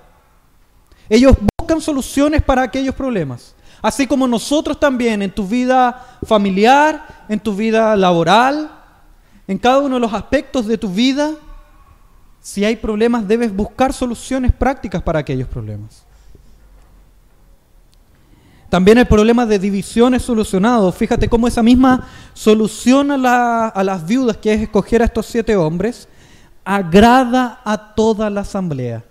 Ellos 1.08 1.36
buscan 1.58 1.80
soluciones 1.80 2.42
para 2.42 2.62
aquellos 2.62 2.94
problemas. 2.94 3.54
Así 3.82 4.06
como 4.06 4.26
nosotros 4.26 4.80
también 4.80 5.22
en 5.22 5.30
tu 5.30 5.46
vida 5.46 6.18
familiar, 6.24 7.26
en 7.28 7.38
tu 7.38 7.54
vida 7.54 7.94
laboral, 7.96 8.70
en 9.46 9.58
cada 9.58 9.78
uno 9.78 9.96
de 9.96 10.00
los 10.00 10.14
aspectos 10.14 10.66
de 10.66 10.78
tu 10.78 10.88
vida, 10.88 11.32
si 12.44 12.62
hay 12.62 12.76
problemas 12.76 13.26
debes 13.26 13.56
buscar 13.56 13.94
soluciones 13.94 14.52
prácticas 14.52 15.02
para 15.02 15.18
aquellos 15.18 15.48
problemas. 15.48 16.04
También 18.68 18.98
el 18.98 19.06
problema 19.06 19.46
de 19.46 19.58
división 19.58 20.12
es 20.12 20.24
solucionado. 20.24 20.92
Fíjate 20.92 21.26
cómo 21.26 21.48
esa 21.48 21.62
misma 21.62 22.06
solución 22.34 23.12
a, 23.12 23.68
a 23.68 23.82
las 23.82 24.06
viudas, 24.06 24.36
que 24.36 24.52
es 24.52 24.60
escoger 24.60 25.00
a 25.00 25.06
estos 25.06 25.24
siete 25.24 25.56
hombres, 25.56 26.06
agrada 26.66 27.62
a 27.64 27.94
toda 27.94 28.28
la 28.28 28.42
asamblea. 28.42 29.02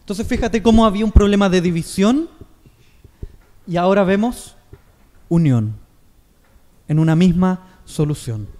Entonces 0.00 0.26
fíjate 0.26 0.62
cómo 0.62 0.84
había 0.84 1.06
un 1.06 1.12
problema 1.12 1.48
de 1.48 1.62
división 1.62 2.28
y 3.66 3.78
ahora 3.78 4.04
vemos 4.04 4.54
unión 5.30 5.76
en 6.88 6.98
una 6.98 7.16
misma 7.16 7.60
solución. 7.86 8.57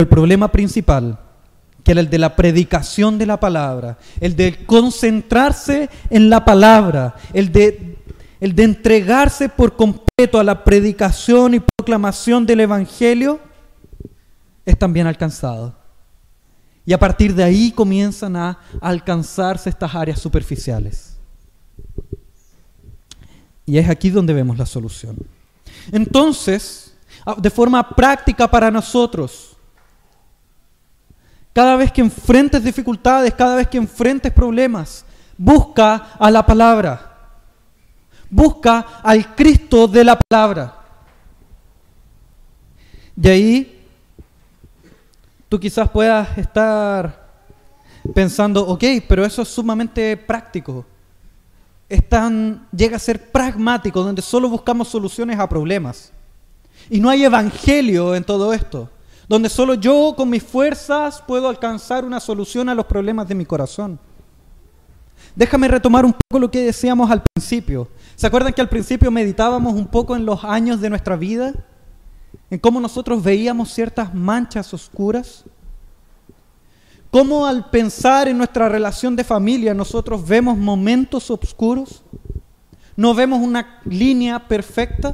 El 0.00 0.08
problema 0.08 0.50
principal, 0.50 1.20
que 1.84 1.92
era 1.92 2.00
el 2.00 2.10
de 2.10 2.18
la 2.18 2.34
predicación 2.34 3.16
de 3.16 3.26
la 3.26 3.38
palabra, 3.38 3.96
el 4.20 4.34
de 4.34 4.66
concentrarse 4.66 5.88
en 6.10 6.28
la 6.28 6.44
palabra, 6.44 7.14
el 7.32 7.52
de, 7.52 7.98
el 8.40 8.56
de 8.56 8.64
entregarse 8.64 9.48
por 9.48 9.76
completo 9.76 10.40
a 10.40 10.44
la 10.44 10.64
predicación 10.64 11.54
y 11.54 11.60
proclamación 11.60 12.44
del 12.44 12.60
Evangelio, 12.60 13.38
es 14.66 14.76
también 14.76 15.06
alcanzado. 15.06 15.76
Y 16.84 16.92
a 16.92 16.98
partir 16.98 17.32
de 17.32 17.44
ahí 17.44 17.70
comienzan 17.70 18.34
a 18.34 18.58
alcanzarse 18.80 19.70
estas 19.70 19.94
áreas 19.94 20.18
superficiales. 20.18 21.16
Y 23.64 23.78
es 23.78 23.88
aquí 23.88 24.10
donde 24.10 24.34
vemos 24.34 24.58
la 24.58 24.66
solución. 24.66 25.16
Entonces, 25.92 26.96
de 27.38 27.50
forma 27.50 27.90
práctica 27.90 28.50
para 28.50 28.72
nosotros, 28.72 29.53
cada 31.54 31.76
vez 31.76 31.92
que 31.92 32.00
enfrentes 32.00 32.62
dificultades, 32.62 33.32
cada 33.32 33.54
vez 33.54 33.68
que 33.68 33.78
enfrentes 33.78 34.32
problemas, 34.32 35.04
busca 35.38 36.08
a 36.18 36.30
la 36.30 36.44
palabra. 36.44 37.12
Busca 38.28 38.80
al 39.02 39.34
Cristo 39.36 39.86
de 39.86 40.04
la 40.04 40.18
palabra. 40.18 40.74
De 43.14 43.30
ahí 43.30 43.86
tú 45.48 45.60
quizás 45.60 45.88
puedas 45.88 46.36
estar 46.36 47.24
pensando, 48.12 48.66
ok, 48.66 48.82
pero 49.08 49.24
eso 49.24 49.42
es 49.42 49.48
sumamente 49.48 50.16
práctico. 50.16 50.84
llega 52.72 52.96
a 52.96 52.98
ser 52.98 53.30
pragmático, 53.30 54.02
donde 54.02 54.22
solo 54.22 54.48
buscamos 54.48 54.88
soluciones 54.88 55.38
a 55.38 55.48
problemas. 55.48 56.12
Y 56.90 56.98
no 56.98 57.08
hay 57.08 57.22
evangelio 57.22 58.16
en 58.16 58.24
todo 58.24 58.52
esto, 58.52 58.90
donde 59.28 59.48
solo 59.48 59.74
yo 59.74 60.14
con 60.16 60.30
mis 60.30 60.42
fuerzas 60.42 61.22
puedo 61.26 61.48
alcanzar 61.48 62.04
una 62.04 62.20
solución 62.20 62.68
a 62.68 62.74
los 62.74 62.86
problemas 62.86 63.28
de 63.28 63.34
mi 63.34 63.44
corazón. 63.44 63.98
Déjame 65.34 65.68
retomar 65.68 66.04
un 66.04 66.12
poco 66.12 66.38
lo 66.38 66.50
que 66.50 66.62
decíamos 66.62 67.10
al 67.10 67.22
principio. 67.22 67.88
¿Se 68.14 68.26
acuerdan 68.26 68.52
que 68.52 68.60
al 68.60 68.68
principio 68.68 69.10
meditábamos 69.10 69.74
un 69.74 69.86
poco 69.86 70.14
en 70.14 70.24
los 70.24 70.44
años 70.44 70.80
de 70.80 70.90
nuestra 70.90 71.16
vida? 71.16 71.54
en 72.50 72.58
cómo 72.58 72.80
nosotros 72.80 73.22
veíamos 73.22 73.72
ciertas 73.72 74.14
manchas 74.14 74.72
oscuras, 74.74 75.44
cómo 77.10 77.46
al 77.46 77.70
pensar 77.70 78.28
en 78.28 78.38
nuestra 78.38 78.68
relación 78.68 79.16
de 79.16 79.24
familia 79.24 79.74
nosotros 79.74 80.26
vemos 80.26 80.56
momentos 80.56 81.30
oscuros, 81.30 82.02
no 82.96 83.14
vemos 83.14 83.40
una 83.40 83.80
línea 83.84 84.46
perfecta. 84.46 85.12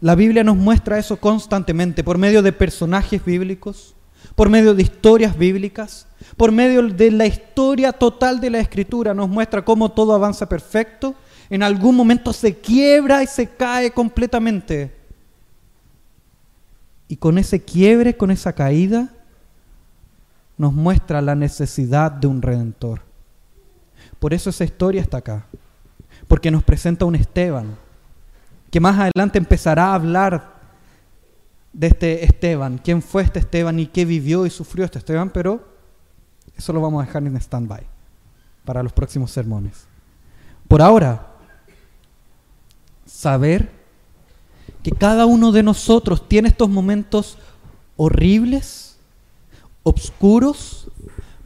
La 0.00 0.14
Biblia 0.14 0.44
nos 0.44 0.56
muestra 0.56 0.98
eso 0.98 1.16
constantemente 1.16 2.04
por 2.04 2.18
medio 2.18 2.42
de 2.42 2.52
personajes 2.52 3.24
bíblicos, 3.24 3.94
por 4.34 4.50
medio 4.50 4.74
de 4.74 4.82
historias 4.82 5.36
bíblicas, 5.38 6.06
por 6.36 6.52
medio 6.52 6.82
de 6.82 7.10
la 7.10 7.26
historia 7.26 7.92
total 7.92 8.40
de 8.40 8.50
la 8.50 8.58
Escritura, 8.58 9.14
nos 9.14 9.28
muestra 9.28 9.64
cómo 9.64 9.90
todo 9.90 10.14
avanza 10.14 10.48
perfecto, 10.48 11.14
en 11.48 11.62
algún 11.62 11.96
momento 11.96 12.32
se 12.32 12.56
quiebra 12.56 13.22
y 13.22 13.26
se 13.26 13.48
cae 13.48 13.90
completamente. 13.90 14.94
Y 17.08 17.16
con 17.16 17.38
ese 17.38 17.62
quiebre, 17.62 18.16
con 18.16 18.30
esa 18.30 18.52
caída, 18.52 19.10
nos 20.58 20.72
muestra 20.72 21.22
la 21.22 21.34
necesidad 21.34 22.10
de 22.10 22.26
un 22.26 22.42
redentor. 22.42 23.02
Por 24.18 24.34
eso 24.34 24.50
esa 24.50 24.64
historia 24.64 25.00
está 25.00 25.18
acá. 25.18 25.46
Porque 26.26 26.50
nos 26.50 26.64
presenta 26.64 27.04
un 27.04 27.14
Esteban, 27.14 27.76
que 28.76 28.80
más 28.80 28.98
adelante 28.98 29.38
empezará 29.38 29.86
a 29.86 29.94
hablar 29.94 30.52
de 31.72 31.86
este 31.86 32.26
Esteban, 32.26 32.76
quién 32.76 33.00
fue 33.00 33.22
este 33.22 33.38
Esteban 33.38 33.78
y 33.78 33.86
qué 33.86 34.04
vivió 34.04 34.44
y 34.44 34.50
sufrió 34.50 34.84
este 34.84 34.98
Esteban, 34.98 35.30
pero 35.30 35.66
eso 36.54 36.74
lo 36.74 36.82
vamos 36.82 37.02
a 37.02 37.06
dejar 37.06 37.22
en 37.22 37.38
stand-by 37.38 37.86
para 38.66 38.82
los 38.82 38.92
próximos 38.92 39.30
sermones. 39.30 39.86
Por 40.68 40.82
ahora, 40.82 41.26
saber 43.06 43.70
que 44.82 44.90
cada 44.90 45.24
uno 45.24 45.52
de 45.52 45.62
nosotros 45.62 46.28
tiene 46.28 46.48
estos 46.48 46.68
momentos 46.68 47.38
horribles, 47.96 48.98
oscuros, 49.84 50.90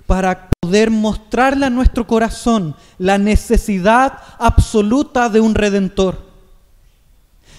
para 0.04 0.50
poder 0.60 0.90
mostrarle 0.90 1.66
a 1.66 1.70
nuestro 1.70 2.08
corazón 2.08 2.74
la 2.98 3.18
necesidad 3.18 4.18
absoluta 4.40 5.28
de 5.28 5.38
un 5.38 5.54
redentor, 5.54 6.29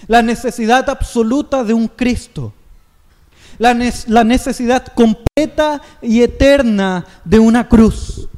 la 0.06 0.22
necesidad 0.22 0.88
absoluta 0.88 1.64
de 1.64 1.74
un 1.74 1.88
Cristo, 1.88 2.52
la, 3.58 3.74
necesidad 4.24 4.86
completa 4.94 5.80
y 6.00 6.22
eterna 6.22 7.04
de 7.24 7.38
una 7.38 7.68
cruz. 7.68 8.28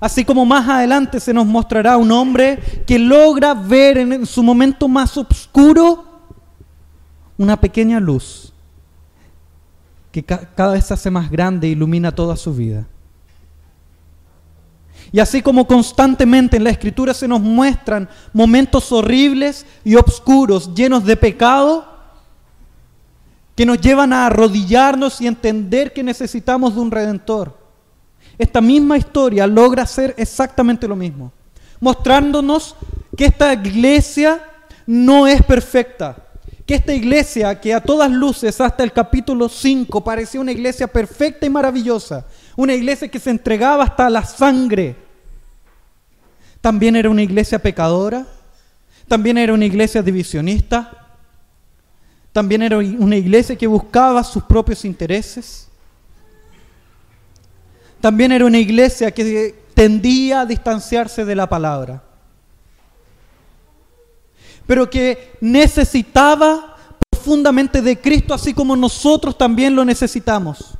Así 0.00 0.24
como 0.24 0.46
más 0.46 0.68
adelante 0.68 1.18
se 1.18 1.34
nos 1.34 1.44
mostrará 1.44 1.96
un 1.96 2.12
hombre 2.12 2.58
que 2.86 2.98
logra 2.98 3.52
ver 3.52 3.98
en 3.98 4.26
su 4.26 4.42
momento 4.42 4.86
más 4.86 5.16
oscuro 5.16 6.04
una 7.36 7.60
pequeña 7.60 7.98
luz 7.98 8.52
que 10.12 10.22
cada 10.22 10.72
vez 10.72 10.86
se 10.86 10.94
hace 10.94 11.10
más 11.10 11.30
grande 11.30 11.66
e 11.66 11.70
ilumina 11.70 12.12
toda 12.12 12.36
su 12.36 12.54
vida. 12.54 12.86
Y 15.10 15.20
así 15.20 15.40
como 15.40 15.66
constantemente 15.66 16.56
en 16.56 16.64
la 16.64 16.70
escritura 16.70 17.14
se 17.14 17.28
nos 17.28 17.40
muestran 17.40 18.08
momentos 18.32 18.92
horribles 18.92 19.64
y 19.84 19.94
oscuros, 19.94 20.74
llenos 20.74 21.04
de 21.04 21.16
pecado, 21.16 21.86
que 23.56 23.66
nos 23.66 23.80
llevan 23.80 24.12
a 24.12 24.26
arrodillarnos 24.26 25.20
y 25.20 25.26
entender 25.26 25.92
que 25.92 26.02
necesitamos 26.02 26.74
de 26.74 26.80
un 26.80 26.90
redentor. 26.90 27.58
Esta 28.38 28.60
misma 28.60 28.96
historia 28.96 29.46
logra 29.46 29.82
hacer 29.82 30.14
exactamente 30.16 30.86
lo 30.86 30.94
mismo, 30.94 31.32
mostrándonos 31.80 32.76
que 33.16 33.24
esta 33.24 33.52
iglesia 33.52 34.40
no 34.86 35.26
es 35.26 35.42
perfecta, 35.42 36.16
que 36.64 36.76
esta 36.76 36.94
iglesia 36.94 37.60
que 37.60 37.74
a 37.74 37.80
todas 37.80 38.10
luces 38.10 38.60
hasta 38.60 38.84
el 38.84 38.92
capítulo 38.92 39.48
5 39.48 40.04
parecía 40.04 40.40
una 40.40 40.52
iglesia 40.52 40.86
perfecta 40.86 41.44
y 41.46 41.50
maravillosa, 41.50 42.26
una 42.58 42.74
iglesia 42.74 43.06
que 43.06 43.20
se 43.20 43.30
entregaba 43.30 43.84
hasta 43.84 44.10
la 44.10 44.24
sangre, 44.24 44.96
también 46.60 46.96
era 46.96 47.08
una 47.08 47.22
iglesia 47.22 47.60
pecadora, 47.60 48.26
también 49.06 49.38
era 49.38 49.54
una 49.54 49.64
iglesia 49.64 50.02
divisionista, 50.02 51.06
también 52.32 52.62
era 52.62 52.78
una 52.78 53.14
iglesia 53.14 53.54
que 53.54 53.68
buscaba 53.68 54.24
sus 54.24 54.42
propios 54.42 54.84
intereses. 54.84 55.68
También 58.00 58.32
era 58.32 58.44
una 58.44 58.58
iglesia 58.58 59.12
que 59.12 59.62
tendía 59.72 60.40
a 60.40 60.46
distanciarse 60.46 61.24
de 61.24 61.36
la 61.36 61.48
palabra, 61.48 62.02
pero 64.66 64.90
que 64.90 65.36
necesitaba 65.40 66.76
profundamente 67.08 67.80
de 67.80 68.00
Cristo, 68.00 68.34
así 68.34 68.52
como 68.52 68.74
nosotros 68.74 69.38
también 69.38 69.76
lo 69.76 69.84
necesitamos. 69.84 70.77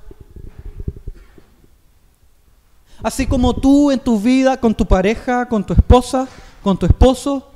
Así 3.02 3.26
como 3.26 3.54
tú 3.54 3.90
en 3.90 4.00
tu 4.00 4.18
vida, 4.18 4.56
con 4.56 4.74
tu 4.74 4.86
pareja, 4.86 5.46
con 5.46 5.64
tu 5.64 5.72
esposa, 5.72 6.26
con 6.62 6.76
tu 6.76 6.86
esposo, 6.86 7.48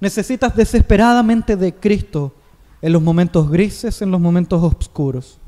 necesitas 0.00 0.54
desesperadamente 0.54 1.56
de 1.56 1.74
Cristo 1.74 2.34
en 2.82 2.92
los 2.92 3.02
momentos 3.02 3.50
grises, 3.50 4.02
en 4.02 4.10
los 4.10 4.20
momentos 4.20 4.62
oscuros. 4.62 5.38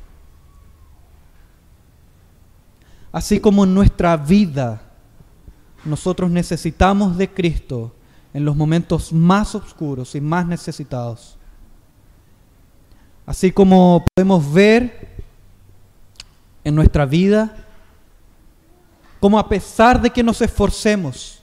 Así 3.12 3.40
como 3.40 3.64
en 3.64 3.74
nuestra 3.74 4.16
vida 4.16 4.82
nosotros 5.84 6.30
necesitamos 6.30 7.16
de 7.16 7.28
Cristo 7.28 7.94
en 8.32 8.44
los 8.44 8.56
momentos 8.56 9.12
más 9.12 9.54
oscuros 9.54 10.14
y 10.14 10.20
más 10.20 10.46
necesitados. 10.46 11.36
Así 13.26 13.52
como 13.52 14.04
podemos 14.14 14.52
ver 14.52 15.22
en 16.64 16.74
nuestra 16.74 17.04
vida 17.04 17.67
como 19.20 19.38
a 19.38 19.48
pesar 19.48 20.00
de 20.00 20.10
que 20.10 20.22
nos 20.22 20.40
esforcemos, 20.40 21.42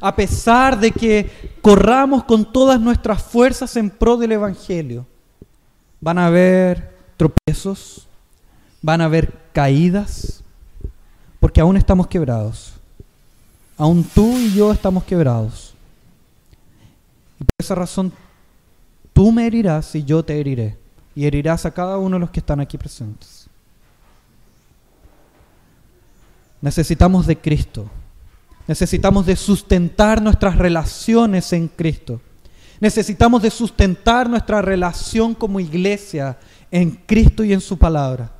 a 0.00 0.14
pesar 0.14 0.78
de 0.78 0.90
que 0.90 1.58
corramos 1.60 2.24
con 2.24 2.50
todas 2.50 2.80
nuestras 2.80 3.22
fuerzas 3.22 3.76
en 3.76 3.90
pro 3.90 4.16
del 4.16 4.32
Evangelio, 4.32 5.06
van 6.00 6.18
a 6.18 6.26
haber 6.26 6.96
tropiezos, 7.16 8.08
van 8.80 9.00
a 9.02 9.04
haber 9.04 9.32
caídas, 9.52 10.42
porque 11.38 11.60
aún 11.60 11.76
estamos 11.76 12.06
quebrados. 12.06 12.74
Aún 13.76 14.04
tú 14.04 14.36
y 14.38 14.52
yo 14.52 14.72
estamos 14.72 15.04
quebrados. 15.04 15.74
Y 17.40 17.44
por 17.44 17.54
esa 17.58 17.74
razón 17.74 18.12
tú 19.12 19.32
me 19.32 19.46
herirás 19.46 19.94
y 19.94 20.04
yo 20.04 20.22
te 20.22 20.38
heriré. 20.38 20.78
Y 21.14 21.26
herirás 21.26 21.66
a 21.66 21.70
cada 21.70 21.98
uno 21.98 22.16
de 22.16 22.20
los 22.20 22.30
que 22.30 22.40
están 22.40 22.60
aquí 22.60 22.78
presentes. 22.78 23.39
Necesitamos 26.60 27.26
de 27.26 27.38
Cristo. 27.38 27.90
Necesitamos 28.66 29.26
de 29.26 29.36
sustentar 29.36 30.22
nuestras 30.22 30.56
relaciones 30.56 31.52
en 31.52 31.68
Cristo. 31.68 32.20
Necesitamos 32.78 33.42
de 33.42 33.50
sustentar 33.50 34.28
nuestra 34.28 34.62
relación 34.62 35.34
como 35.34 35.60
iglesia 35.60 36.38
en 36.70 36.90
Cristo 36.90 37.44
y 37.44 37.52
en 37.52 37.60
su 37.60 37.76
palabra. 37.76 38.30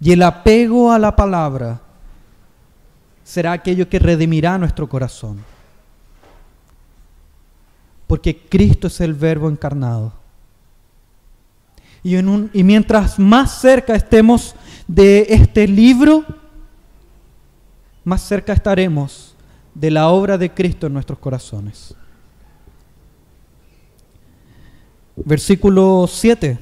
Y 0.00 0.12
el 0.12 0.22
apego 0.22 0.92
a 0.92 0.98
la 0.98 1.16
palabra 1.16 1.80
será 3.24 3.52
aquello 3.52 3.88
que 3.88 3.98
redimirá 3.98 4.56
nuestro 4.56 4.88
corazón. 4.88 5.42
Porque 8.06 8.38
Cristo 8.48 8.86
es 8.86 9.00
el 9.00 9.14
verbo 9.14 9.48
encarnado. 9.48 10.12
Y, 12.08 12.62
mientras 12.62 13.18
más 13.18 13.60
cerca 13.60 13.96
estemos 13.96 14.54
de 14.86 15.26
este 15.28 15.66
libro, 15.66 16.24
más 18.04 18.22
cerca 18.22 18.52
estaremos 18.52 19.34
de 19.74 19.90
la 19.90 20.06
obra 20.06 20.38
de 20.38 20.54
Cristo 20.54 20.86
en 20.86 20.92
nuestros 20.92 21.18
corazones. 21.18 21.96
Versículo 25.16 26.06
7 26.08 26.56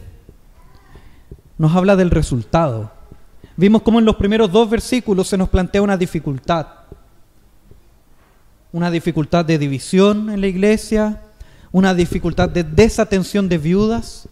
nos 1.59 1.77
habla 1.77 1.95
del 1.95 2.11
resultado. 2.11 2.91
Vimos 3.55 3.83
cómo 3.83 3.99
en 3.99 4.07
los 4.07 4.17
primeros 4.17 4.51
dos 4.51 4.71
versículos 4.71 5.29
se 5.29 5.37
nos 5.37 5.51
plantea 5.51 5.83
una 5.83 5.99
dificultad. 5.99 6.69
Una 8.73 8.91
dificultad 8.91 9.45
de 9.45 9.59
división 9.59 10.31
en 10.31 10.41
la 10.41 10.47
iglesia, 10.47 11.21
una 11.71 11.93
dificultad 11.93 12.49
de 12.49 12.65
desatención 12.65 13.47
de 13.51 13.59
viudas, 13.59 14.27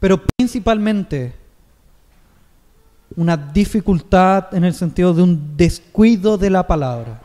pero 0.00 0.22
principalmente 0.36 1.34
una 3.16 3.36
dificultad 3.36 4.54
en 4.54 4.64
el 4.64 4.74
sentido 4.74 5.12
de 5.12 5.22
un 5.22 5.56
descuido 5.56 6.38
de 6.38 6.48
la 6.50 6.66
palabra. 6.66 7.20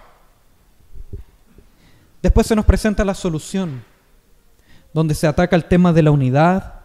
Después 2.21 2.47
se 2.47 2.55
nos 2.55 2.65
presenta 2.65 3.05
la 3.05 3.13
solución, 3.13 3.83
donde 4.93 5.15
se 5.15 5.27
ataca 5.27 5.55
el 5.55 5.65
tema 5.65 5.93
de 5.93 6.03
la 6.03 6.11
unidad, 6.11 6.81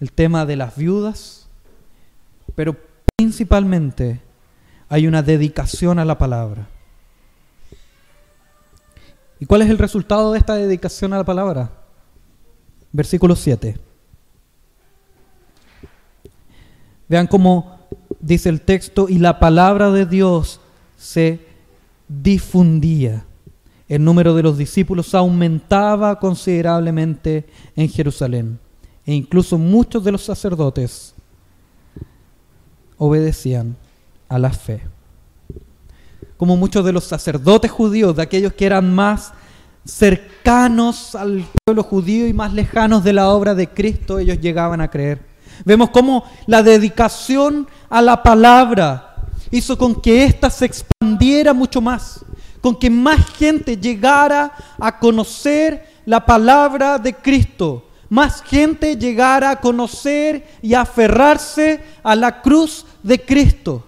el 0.00 0.12
tema 0.12 0.44
de 0.44 0.56
las 0.56 0.76
viudas, 0.76 1.46
pero 2.54 2.76
principalmente 3.16 4.20
hay 4.88 5.06
una 5.06 5.22
dedicación 5.22 5.98
a 5.98 6.04
la 6.04 6.18
palabra. 6.18 6.66
¿Y 9.38 9.46
cuál 9.46 9.62
es 9.62 9.70
el 9.70 9.78
resultado 9.78 10.32
de 10.32 10.38
esta 10.38 10.54
dedicación 10.54 11.12
a 11.12 11.18
la 11.18 11.24
palabra? 11.24 11.70
Versículo 12.92 13.34
7. 13.34 13.91
Vean 17.12 17.26
cómo 17.26 17.76
dice 18.20 18.48
el 18.48 18.62
texto, 18.62 19.06
y 19.06 19.18
la 19.18 19.38
palabra 19.38 19.90
de 19.90 20.06
Dios 20.06 20.62
se 20.96 21.40
difundía. 22.08 23.26
El 23.86 24.02
número 24.02 24.34
de 24.34 24.42
los 24.42 24.56
discípulos 24.56 25.14
aumentaba 25.14 26.18
considerablemente 26.18 27.44
en 27.76 27.90
Jerusalén, 27.90 28.58
e 29.04 29.12
incluso 29.12 29.58
muchos 29.58 30.02
de 30.04 30.12
los 30.12 30.24
sacerdotes 30.24 31.14
obedecían 32.96 33.76
a 34.30 34.38
la 34.38 34.48
fe. 34.48 34.80
Como 36.38 36.56
muchos 36.56 36.82
de 36.82 36.94
los 36.94 37.04
sacerdotes 37.04 37.70
judíos, 37.70 38.16
de 38.16 38.22
aquellos 38.22 38.54
que 38.54 38.64
eran 38.64 38.94
más 38.94 39.34
cercanos 39.84 41.14
al 41.14 41.44
pueblo 41.62 41.82
judío 41.82 42.26
y 42.26 42.32
más 42.32 42.54
lejanos 42.54 43.04
de 43.04 43.12
la 43.12 43.28
obra 43.28 43.54
de 43.54 43.68
Cristo, 43.68 44.18
ellos 44.18 44.40
llegaban 44.40 44.80
a 44.80 44.90
creer. 44.90 45.31
Vemos 45.64 45.90
cómo 45.90 46.24
la 46.46 46.62
dedicación 46.62 47.68
a 47.88 48.02
la 48.02 48.22
palabra 48.22 49.16
hizo 49.50 49.76
con 49.76 50.00
que 50.00 50.24
ésta 50.24 50.50
se 50.50 50.64
expandiera 50.64 51.52
mucho 51.52 51.80
más, 51.80 52.24
con 52.60 52.78
que 52.78 52.90
más 52.90 53.30
gente 53.30 53.76
llegara 53.76 54.52
a 54.80 54.98
conocer 54.98 55.86
la 56.06 56.24
palabra 56.24 56.98
de 56.98 57.14
Cristo, 57.14 57.86
más 58.08 58.42
gente 58.42 58.96
llegara 58.96 59.50
a 59.50 59.60
conocer 59.60 60.46
y 60.60 60.74
aferrarse 60.74 61.80
a 62.02 62.14
la 62.14 62.42
cruz 62.42 62.84
de 63.02 63.18
Cristo. 63.24 63.86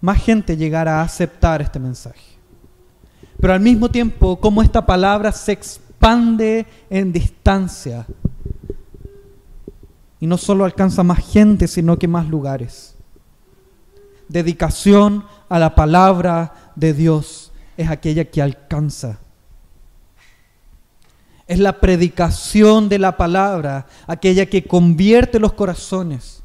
Más 0.00 0.22
gente 0.22 0.56
llegara 0.56 1.00
a 1.00 1.02
aceptar 1.02 1.62
este 1.62 1.80
mensaje. 1.80 2.36
Pero 3.40 3.52
al 3.52 3.60
mismo 3.60 3.90
tiempo, 3.90 4.38
como 4.38 4.62
esta 4.62 4.84
palabra 4.84 5.32
se 5.32 5.52
expande 5.52 6.66
en 6.88 7.12
distancia. 7.12 8.06
No 10.26 10.38
solo 10.38 10.64
alcanza 10.64 11.02
más 11.02 11.18
gente, 11.26 11.68
sino 11.68 11.98
que 11.98 12.08
más 12.08 12.28
lugares. 12.28 12.94
Dedicación 14.28 15.24
a 15.48 15.58
la 15.58 15.74
palabra 15.74 16.72
de 16.74 16.92
Dios 16.92 17.52
es 17.76 17.88
aquella 17.88 18.24
que 18.24 18.42
alcanza 18.42 19.18
es 21.46 21.58
la 21.58 21.80
predicación 21.80 22.88
de 22.88 22.98
la 22.98 23.16
palabra, 23.16 23.86
aquella 24.06 24.46
que 24.46 24.64
convierte 24.64 25.38
los 25.38 25.52
corazones. 25.52 26.42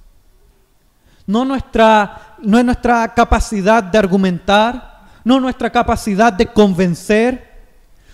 No, 1.26 1.44
nuestra, 1.44 2.36
no 2.41 2.60
es 2.60 2.65
nuestra 2.65 3.13
capacidad 3.13 3.84
de 3.84 3.98
argumentar, 3.98 5.02
no 5.24 5.39
nuestra 5.39 5.72
capacidad 5.72 6.32
de 6.32 6.48
convencer, 6.48 7.50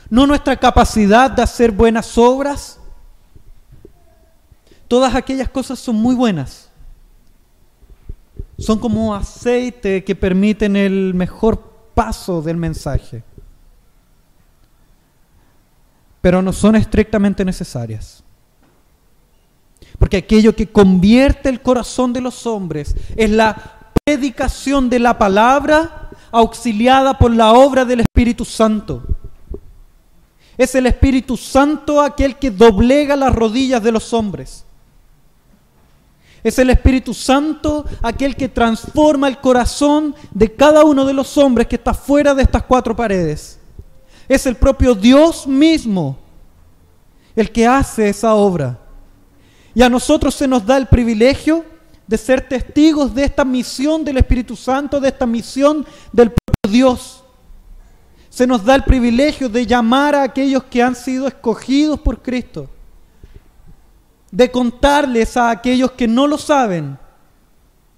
no 0.09 0.25
nuestra 0.25 0.55
capacidad 0.55 1.29
de 1.29 1.41
hacer 1.41 1.71
buenas 1.71 2.17
obras. 2.17 2.79
Todas 4.87 5.15
aquellas 5.15 5.49
cosas 5.49 5.79
son 5.79 5.95
muy 5.95 6.15
buenas. 6.15 6.69
Son 8.57 8.79
como 8.79 9.13
aceite 9.13 10.03
que 10.03 10.15
permiten 10.15 10.75
el 10.75 11.13
mejor 11.13 11.61
paso 11.93 12.41
del 12.41 12.57
mensaje 12.57 13.23
pero 16.27 16.41
no 16.41 16.51
son 16.51 16.75
estrictamente 16.75 17.45
necesarias. 17.45 18.21
Porque 19.97 20.17
aquello 20.17 20.53
que 20.53 20.67
convierte 20.67 21.47
el 21.47 21.61
corazón 21.61 22.11
de 22.11 22.19
los 22.19 22.45
hombres 22.45 22.93
es 23.15 23.29
la 23.29 23.91
predicación 24.03 24.89
de 24.89 24.99
la 24.99 25.17
palabra 25.17 26.09
auxiliada 26.29 27.17
por 27.17 27.31
la 27.31 27.53
obra 27.53 27.85
del 27.85 28.01
Espíritu 28.01 28.43
Santo. 28.43 29.03
Es 30.57 30.75
el 30.75 30.87
Espíritu 30.87 31.37
Santo 31.37 32.01
aquel 32.01 32.35
que 32.35 32.51
doblega 32.51 33.15
las 33.15 33.33
rodillas 33.33 33.81
de 33.81 33.93
los 33.93 34.11
hombres. 34.11 34.65
Es 36.47 36.57
el 36.59 36.69
Espíritu 36.69 37.13
Santo 37.13 37.83
aquel 38.01 38.33
que 38.37 38.47
transforma 38.47 39.27
el 39.27 39.37
corazón 39.39 40.15
de 40.31 40.49
cada 40.55 40.85
uno 40.85 41.03
de 41.03 41.13
los 41.13 41.37
hombres 41.37 41.67
que 41.67 41.75
está 41.75 41.93
fuera 41.93 42.33
de 42.33 42.43
estas 42.43 42.63
cuatro 42.63 42.95
paredes. 42.95 43.59
Es 44.29 44.45
el 44.45 44.55
propio 44.55 44.95
Dios 44.95 45.45
mismo 45.45 46.17
el 47.35 47.51
que 47.51 47.67
hace 47.67 48.07
esa 48.07 48.33
obra. 48.33 48.79
Y 49.75 49.81
a 49.81 49.89
nosotros 49.89 50.35
se 50.35 50.47
nos 50.47 50.65
da 50.65 50.77
el 50.77 50.87
privilegio 50.87 51.65
de 52.07 52.17
ser 52.17 52.47
testigos 52.47 53.13
de 53.13 53.25
esta 53.25 53.43
misión 53.43 54.05
del 54.05 54.15
Espíritu 54.15 54.55
Santo, 54.55 55.01
de 55.01 55.09
esta 55.09 55.25
misión 55.25 55.85
del 56.13 56.31
propio 56.31 56.71
Dios. 56.71 57.25
Se 58.29 58.47
nos 58.47 58.63
da 58.63 58.73
el 58.75 58.85
privilegio 58.85 59.49
de 59.49 59.65
llamar 59.65 60.15
a 60.15 60.23
aquellos 60.23 60.63
que 60.63 60.81
han 60.81 60.95
sido 60.95 61.27
escogidos 61.27 61.99
por 61.99 62.21
Cristo, 62.21 62.69
de 64.31 64.51
contarles 64.51 65.37
a 65.37 65.49
aquellos 65.49 65.91
que 65.91 66.07
no 66.07 66.27
lo 66.27 66.37
saben, 66.37 66.97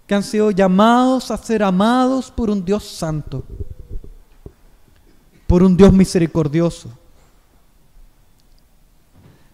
que 0.08 0.16
han 0.16 0.24
sido 0.24 0.52
llamados 0.52 1.32
a 1.32 1.38
ser 1.38 1.64
amados 1.64 2.32
por 2.32 2.50
un 2.50 2.64
Dios 2.64 2.84
santo 2.84 3.44
por 5.50 5.64
un 5.64 5.76
Dios 5.76 5.92
misericordioso. 5.92 6.92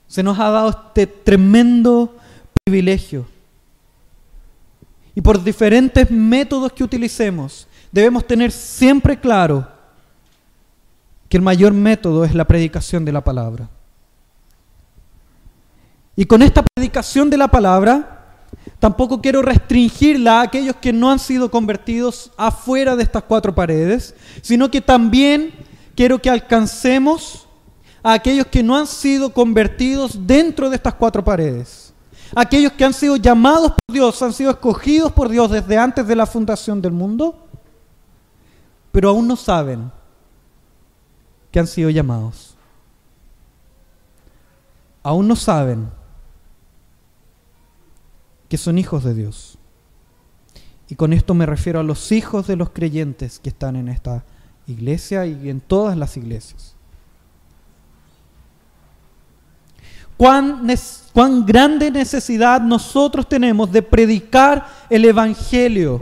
Se 0.09 0.21
nos 0.21 0.37
ha 0.37 0.49
dado 0.49 0.69
este 0.69 1.07
tremendo 1.07 2.17
privilegio. 2.65 3.25
Y 5.15 5.21
por 5.21 5.41
diferentes 5.41 6.11
métodos 6.11 6.73
que 6.73 6.83
utilicemos, 6.83 7.65
debemos 7.93 8.27
tener 8.27 8.51
siempre 8.51 9.17
claro 9.17 9.65
que 11.29 11.37
el 11.37 11.43
mayor 11.43 11.73
método 11.73 12.25
es 12.25 12.35
la 12.35 12.43
predicación 12.43 13.05
de 13.05 13.13
la 13.13 13.23
palabra. 13.23 13.69
Y 16.15 16.25
con 16.25 16.41
esta 16.41 16.63
predicación 16.63 17.29
de 17.29 17.37
la 17.37 17.47
palabra, 17.47 18.15
Tampoco 18.79 19.21
quiero 19.21 19.41
restringirla 19.41 20.39
a 20.39 20.43
aquellos 20.43 20.75
que 20.75 20.93
no 20.93 21.11
han 21.11 21.19
sido 21.19 21.49
convertidos 21.49 22.31
afuera 22.37 22.95
de 22.95 23.03
estas 23.03 23.23
cuatro 23.23 23.53
paredes, 23.55 24.15
sino 24.41 24.69
que 24.69 24.81
también 24.81 25.53
quiero 25.95 26.21
que 26.21 26.29
alcancemos 26.29 27.47
a 28.03 28.13
aquellos 28.13 28.47
que 28.47 28.63
no 28.63 28.75
han 28.75 28.87
sido 28.87 29.33
convertidos 29.33 30.27
dentro 30.27 30.69
de 30.69 30.75
estas 30.75 30.93
cuatro 30.95 31.23
paredes. 31.23 31.93
Aquellos 32.35 32.73
que 32.73 32.85
han 32.85 32.93
sido 32.93 33.15
llamados 33.15 33.71
por 33.71 33.93
Dios, 33.93 34.21
han 34.21 34.33
sido 34.33 34.51
escogidos 34.51 35.11
por 35.11 35.29
Dios 35.29 35.49
desde 35.49 35.77
antes 35.77 36.05
de 36.05 36.15
la 36.15 36.25
fundación 36.25 36.81
del 36.81 36.91
mundo, 36.91 37.47
pero 38.91 39.09
aún 39.09 39.27
no 39.27 39.35
saben 39.35 39.91
que 41.51 41.59
han 41.59 41.67
sido 41.67 41.89
llamados. 41.89 42.55
Aún 45.01 45.27
no 45.27 45.35
saben 45.35 45.89
que 48.55 48.59
son 48.59 48.77
hijos 48.77 49.03
de 49.03 49.13
Dios. 49.13 49.57
Y 50.87 50.95
con 50.95 51.11
esto 51.11 51.33
me 51.33 51.45
refiero 51.45 51.81
a 51.81 51.83
los 51.83 52.13
hijos 52.13 52.47
de 52.47 52.55
los 52.55 52.69
creyentes 52.69 53.37
que 53.37 53.49
están 53.49 53.75
en 53.75 53.89
esta 53.89 54.23
iglesia 54.65 55.25
y 55.25 55.49
en 55.49 55.59
todas 55.59 55.97
las 55.97 56.15
iglesias. 56.15 56.73
Cuán, 60.15 60.65
cuán, 61.11 61.45
grande 61.45 61.91
necesidad 61.91 62.61
nosotros 62.61 63.27
tenemos 63.27 63.69
de 63.73 63.81
predicar 63.81 64.65
el 64.89 65.03
Evangelio 65.03 65.99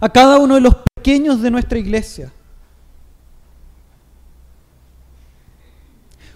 a 0.00 0.08
cada 0.08 0.38
uno 0.38 0.54
de 0.54 0.62
los 0.62 0.76
pequeños 0.96 1.42
de 1.42 1.50
nuestra 1.50 1.78
iglesia. 1.78 2.32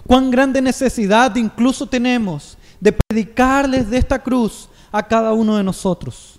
Cuán 0.06 0.30
grande 0.30 0.60
necesidad 0.60 1.34
incluso 1.36 1.86
tenemos 1.86 2.58
de 2.78 2.92
predicarles 2.92 3.88
de 3.88 3.96
esta 3.96 4.22
cruz 4.22 4.68
a 4.90 5.02
cada 5.02 5.32
uno 5.32 5.56
de 5.56 5.64
nosotros. 5.64 6.38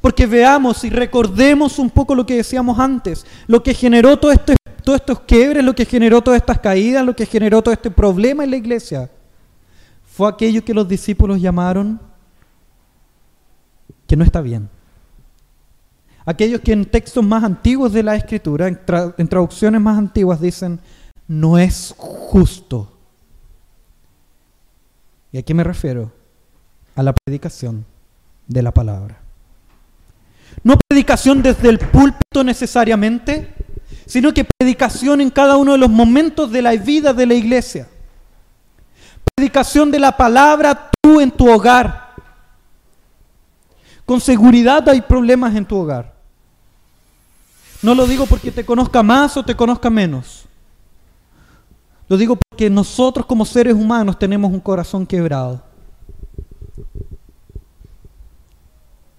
Porque 0.00 0.26
veamos 0.26 0.82
y 0.84 0.90
recordemos 0.90 1.78
un 1.78 1.88
poco 1.88 2.14
lo 2.14 2.26
que 2.26 2.36
decíamos 2.36 2.78
antes, 2.78 3.24
lo 3.46 3.62
que 3.62 3.72
generó 3.72 4.18
todo 4.18 4.32
este, 4.32 4.56
todos 4.82 5.00
estos 5.00 5.20
quiebres, 5.20 5.64
lo 5.64 5.74
que 5.74 5.84
generó 5.84 6.20
todas 6.20 6.40
estas 6.40 6.58
caídas, 6.58 7.06
lo 7.06 7.14
que 7.14 7.24
generó 7.24 7.62
todo 7.62 7.72
este 7.72 7.90
problema 7.90 8.42
en 8.42 8.50
la 8.50 8.56
iglesia, 8.56 9.10
fue 10.04 10.28
aquello 10.28 10.64
que 10.64 10.74
los 10.74 10.88
discípulos 10.88 11.40
llamaron 11.40 12.00
que 14.06 14.16
no 14.16 14.24
está 14.24 14.40
bien. 14.40 14.68
Aquellos 16.24 16.60
que 16.60 16.72
en 16.72 16.84
textos 16.84 17.24
más 17.24 17.42
antiguos 17.42 17.92
de 17.92 18.02
la 18.02 18.14
escritura, 18.14 18.68
en, 18.68 18.78
en 19.18 19.28
traducciones 19.28 19.80
más 19.80 19.98
antiguas, 19.98 20.40
dicen, 20.40 20.80
no 21.26 21.58
es 21.58 21.94
justo. 21.96 22.92
¿Y 25.32 25.38
a 25.38 25.42
qué 25.42 25.54
me 25.54 25.64
refiero? 25.64 26.12
A 26.94 27.02
la 27.02 27.14
predicación 27.14 27.86
de 28.46 28.62
la 28.62 28.72
palabra. 28.72 29.18
No 30.62 30.76
predicación 30.88 31.42
desde 31.42 31.70
el 31.70 31.78
púlpito 31.78 32.44
necesariamente, 32.44 33.54
sino 34.06 34.34
que 34.34 34.44
predicación 34.44 35.22
en 35.22 35.30
cada 35.30 35.56
uno 35.56 35.72
de 35.72 35.78
los 35.78 35.88
momentos 35.88 36.52
de 36.52 36.60
la 36.60 36.72
vida 36.72 37.14
de 37.14 37.26
la 37.26 37.34
iglesia. 37.34 37.88
Predicación 39.34 39.90
de 39.90 39.98
la 39.98 40.14
palabra 40.14 40.90
tú 41.00 41.20
en 41.20 41.30
tu 41.30 41.50
hogar. 41.50 42.12
Con 44.04 44.20
seguridad 44.20 44.86
hay 44.90 45.00
problemas 45.00 45.56
en 45.56 45.64
tu 45.64 45.78
hogar. 45.78 46.12
No 47.80 47.94
lo 47.94 48.06
digo 48.06 48.26
porque 48.26 48.50
te 48.50 48.66
conozca 48.66 49.02
más 49.02 49.36
o 49.38 49.44
te 49.44 49.56
conozca 49.56 49.88
menos. 49.88 50.46
Lo 52.08 52.16
digo 52.16 52.36
porque 52.36 52.68
nosotros 52.68 53.26
como 53.26 53.44
seres 53.44 53.74
humanos 53.74 54.18
tenemos 54.18 54.52
un 54.52 54.60
corazón 54.60 55.06
quebrado. 55.06 55.62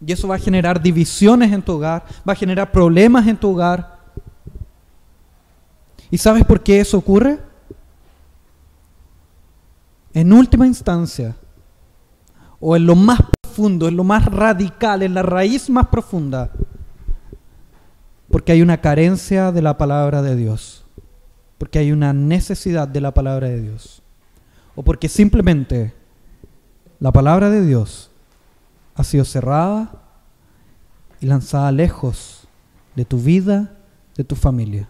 Y 0.06 0.12
eso 0.12 0.28
va 0.28 0.36
a 0.36 0.40
generar 0.40 0.82
divisiones 0.82 1.52
en 1.52 1.62
tu 1.62 1.74
hogar, 1.74 2.04
va 2.28 2.34
a 2.34 2.36
generar 2.36 2.72
problemas 2.72 3.26
en 3.26 3.38
tu 3.38 3.52
hogar. 3.52 4.00
¿Y 6.12 6.18
sabes 6.18 6.44
por 6.46 6.62
qué 6.62 6.82
eso 6.82 6.98
ocurre? 6.98 7.40
En 10.14 10.32
última 10.32 10.68
instancia, 10.68 11.36
o 12.60 12.76
en 12.76 12.86
lo 12.86 12.96
más 12.96 13.20
profundo, 13.42 13.88
en 13.88 13.96
lo 13.96 14.04
más 14.04 14.26
radical, 14.26 15.02
en 15.02 15.14
la 15.14 15.24
raíz 15.24 15.70
más 15.70 15.88
profunda, 15.88 16.52
porque 18.30 18.52
hay 18.52 18.62
una 18.62 18.80
carencia 18.80 19.52
de 19.52 19.62
la 19.62 19.78
palabra 19.78 20.22
de 20.22 20.36
Dios 20.36 20.83
porque 21.58 21.80
hay 21.80 21.92
una 21.92 22.14
necesidad 22.14 22.88
de 22.88 23.02
la 23.02 23.14
palabra 23.14 23.48
de 23.48 23.62
Dios. 23.62 24.02
O 24.76 24.84
porque 24.84 25.10
simplemente 25.10 25.94
la 27.00 27.12
palabra 27.12 27.50
de 27.50 27.66
Dios 27.66 28.10
ha 28.96 29.04
sido 29.04 29.26
cerrada 29.26 29.92
y 31.20 31.26
lanzada 31.26 31.72
lejos 31.72 32.48
de 32.96 33.06
tu 33.06 33.18
vida, 33.18 33.78
de 34.16 34.24
tu 34.24 34.36
familia. 34.36 34.90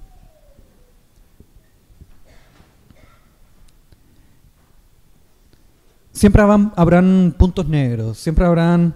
Siempre 6.12 6.42
habrán, 6.42 7.36
puntos 7.38 7.68
negros, 7.68 8.18
siempre 8.18 8.46
habrán 8.46 8.96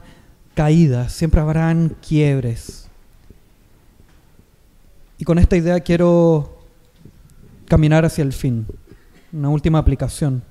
caídas, 0.53 1.12
siempre 1.12 1.41
habrán 1.41 1.95
quiebres. 2.08 2.88
Y 5.17 5.25
con 5.25 5.39
esta 5.39 5.58
idea 5.58 5.80
quiero 5.80 6.56
caminar 7.67 8.06
hacia 8.06 8.23
el 8.23 8.34
fin. 8.34 8.65
Una 9.32 9.49
última 9.49 9.80
aplicación. 9.80 10.43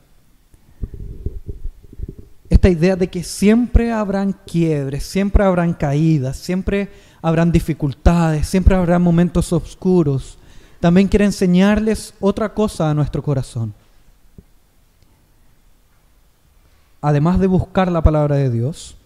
Esta 2.48 2.68
idea 2.68 2.94
de 2.94 3.08
que 3.08 3.24
siempre 3.24 3.92
habrán 3.92 4.32
quiebres, 4.46 5.04
siempre 5.04 5.44
habrán 5.44 5.74
caídas, 5.74 6.36
siempre 6.36 6.90
habrán 7.20 7.50
dificultades, 7.50 8.46
siempre 8.46 8.76
habrán 8.76 9.02
momentos 9.02 9.52
oscuros, 9.52 10.38
también 10.78 11.08
quiere 11.08 11.24
enseñarles 11.24 12.14
otra 12.20 12.54
cosa 12.54 12.88
a 12.88 12.94
nuestro 12.94 13.22
corazón. 13.22 13.74
Además 17.00 17.40
de 17.40 17.46
buscar 17.46 17.90
la 17.90 18.02
palabra 18.02 18.36
de 18.36 18.50
Dios, 18.50 18.96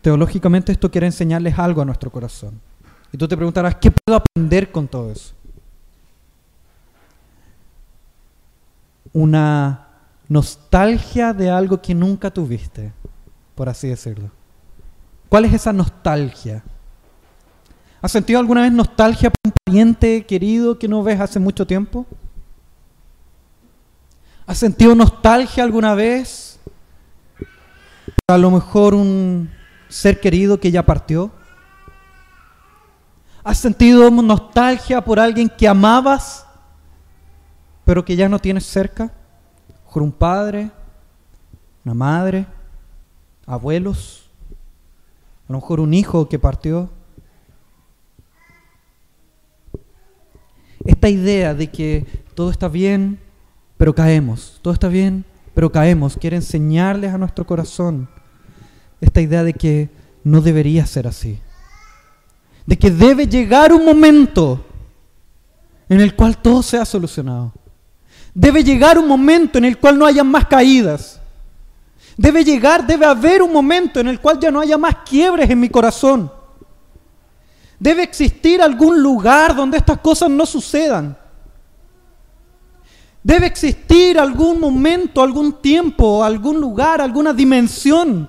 teológicamente 0.00 0.72
esto 0.72 0.90
quiere 0.90 1.06
enseñarles 1.06 1.58
algo 1.58 1.82
a 1.82 1.84
nuestro 1.84 2.10
corazón. 2.10 2.60
Y 3.12 3.18
tú 3.18 3.26
te 3.26 3.36
preguntarás, 3.36 3.76
¿qué 3.76 3.90
puedo 3.90 4.18
aprender 4.18 4.70
con 4.70 4.88
todo 4.88 5.10
eso? 5.10 5.34
Una 9.12 9.88
nostalgia 10.28 11.32
de 11.32 11.50
algo 11.50 11.80
que 11.80 11.94
nunca 11.94 12.30
tuviste, 12.30 12.92
por 13.54 13.68
así 13.68 13.88
decirlo. 13.88 14.30
¿Cuál 15.28 15.44
es 15.44 15.54
esa 15.54 15.72
nostalgia? 15.72 16.62
¿Has 18.00 18.12
sentido 18.12 18.40
alguna 18.40 18.62
vez 18.62 18.72
nostalgia 18.72 19.30
por 19.30 19.50
un 19.50 19.54
pariente 19.64 20.26
querido 20.26 20.78
que 20.78 20.88
no 20.88 21.02
ves 21.02 21.20
hace 21.20 21.38
mucho 21.38 21.66
tiempo? 21.66 22.06
¿Has 24.46 24.58
sentido 24.58 24.94
nostalgia 24.94 25.62
alguna 25.62 25.94
vez 25.94 26.58
por 28.26 28.34
a 28.34 28.38
lo 28.38 28.50
mejor 28.50 28.94
un 28.94 29.50
ser 29.88 30.20
querido 30.20 30.58
que 30.58 30.70
ya 30.70 30.84
partió? 30.84 31.30
¿Has 33.44 33.58
sentido 33.58 34.10
nostalgia 34.10 35.02
por 35.02 35.18
alguien 35.18 35.48
que 35.48 35.68
amabas 35.68 36.46
pero 37.84 38.04
que 38.04 38.16
ya 38.16 38.28
no 38.28 38.38
tienes 38.38 38.64
cerca, 38.64 39.12
por 39.92 40.02
un 40.02 40.12
padre, 40.12 40.70
una 41.84 41.94
madre, 41.94 42.46
abuelos, 43.44 44.30
a 45.48 45.52
lo 45.52 45.58
mejor 45.58 45.80
un 45.80 45.92
hijo 45.92 46.28
que 46.28 46.38
partió. 46.38 46.88
Esta 50.84 51.10
idea 51.10 51.54
de 51.54 51.70
que 51.70 52.06
todo 52.34 52.50
está 52.50 52.68
bien, 52.68 53.18
pero 53.76 53.94
caemos, 53.94 54.58
todo 54.62 54.72
está 54.72 54.88
bien, 54.88 55.24
pero 55.54 55.70
caemos, 55.70 56.16
quiere 56.16 56.36
enseñarles 56.36 57.12
a 57.12 57.18
nuestro 57.18 57.46
corazón 57.46 58.08
esta 59.00 59.20
idea 59.20 59.44
de 59.44 59.52
que 59.52 59.90
no 60.24 60.40
debería 60.40 60.86
ser 60.86 61.06
así, 61.06 61.38
de 62.64 62.78
que 62.78 62.90
debe 62.90 63.26
llegar 63.26 63.72
un 63.72 63.84
momento 63.84 64.64
en 65.88 66.00
el 66.00 66.16
cual 66.16 66.38
todo 66.38 66.62
sea 66.62 66.86
solucionado. 66.86 67.52
Debe 68.34 68.64
llegar 68.64 68.98
un 68.98 69.06
momento 69.06 69.58
en 69.58 69.64
el 69.64 69.78
cual 69.78 69.98
no 69.98 70.06
haya 70.06 70.24
más 70.24 70.46
caídas. 70.46 71.20
Debe 72.16 72.44
llegar, 72.44 72.86
debe 72.86 73.06
haber 73.06 73.42
un 73.42 73.52
momento 73.52 74.00
en 74.00 74.08
el 74.08 74.20
cual 74.20 74.38
ya 74.38 74.50
no 74.50 74.60
haya 74.60 74.78
más 74.78 74.96
quiebres 75.08 75.48
en 75.50 75.60
mi 75.60 75.68
corazón. 75.68 76.30
Debe 77.78 78.02
existir 78.02 78.62
algún 78.62 79.02
lugar 79.02 79.54
donde 79.54 79.78
estas 79.78 79.98
cosas 79.98 80.30
no 80.30 80.46
sucedan. 80.46 81.16
Debe 83.22 83.46
existir 83.46 84.18
algún 84.18 84.60
momento, 84.60 85.22
algún 85.22 85.60
tiempo, 85.60 86.24
algún 86.24 86.60
lugar, 86.60 87.00
alguna 87.00 87.32
dimensión 87.32 88.28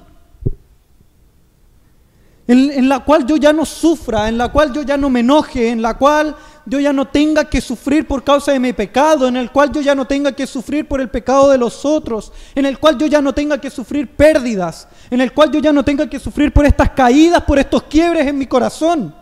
en, 2.48 2.72
en, 2.72 2.90
la 2.90 3.00
cual 3.00 3.26
yo 3.26 3.38
ya 3.38 3.54
no 3.54 3.66
sufra, 3.66 4.28
en 4.28 4.38
la 4.38 4.52
cual 4.52 4.74
yo 4.74 4.82
ya 4.82 4.98
no 4.98 5.10
me 5.10 5.22
enoje, 5.22 5.70
en 5.70 5.82
la 5.82 5.98
cual 5.98 6.36
yo 6.66 6.80
ya 6.80 6.94
no 6.94 7.08
tenga 7.08 7.50
que 7.50 7.60
sufrir 7.60 8.08
por 8.08 8.24
causa 8.24 8.54
de 8.54 8.60
mi 8.60 8.72
pecado, 8.72 9.28
en 9.28 9.36
el 9.36 9.52
cual 9.52 9.72
yo 9.72 9.82
ya 9.82 9.94
no 9.94 10.06
tenga 10.06 10.32
que 10.32 10.48
sufrir 10.48 10.88
por 10.88 11.02
el 11.02 11.10
pecado 11.10 11.50
de 11.50 11.58
los 11.58 11.84
otros, 11.84 12.32
en 12.56 12.66
el 12.66 12.80
cual 12.80 12.98
yo 12.98 13.06
ya 13.06 13.22
no 13.22 13.34
tenga 13.34 13.60
que 13.60 13.70
sufrir 13.70 14.16
pérdidas, 14.16 14.88
en 15.10 15.20
el 15.20 15.34
cual 15.34 15.52
yo 15.52 15.60
ya 15.60 15.74
no 15.74 15.84
tenga 15.84 16.10
que 16.10 16.20
sufrir 16.20 16.54
por 16.54 16.66
estas 16.66 16.92
caídas, 16.92 17.44
por 17.44 17.60
estos 17.60 17.84
quiebres 17.84 18.26
en 18.28 18.38
mi 18.38 18.48
corazón. 18.48 19.14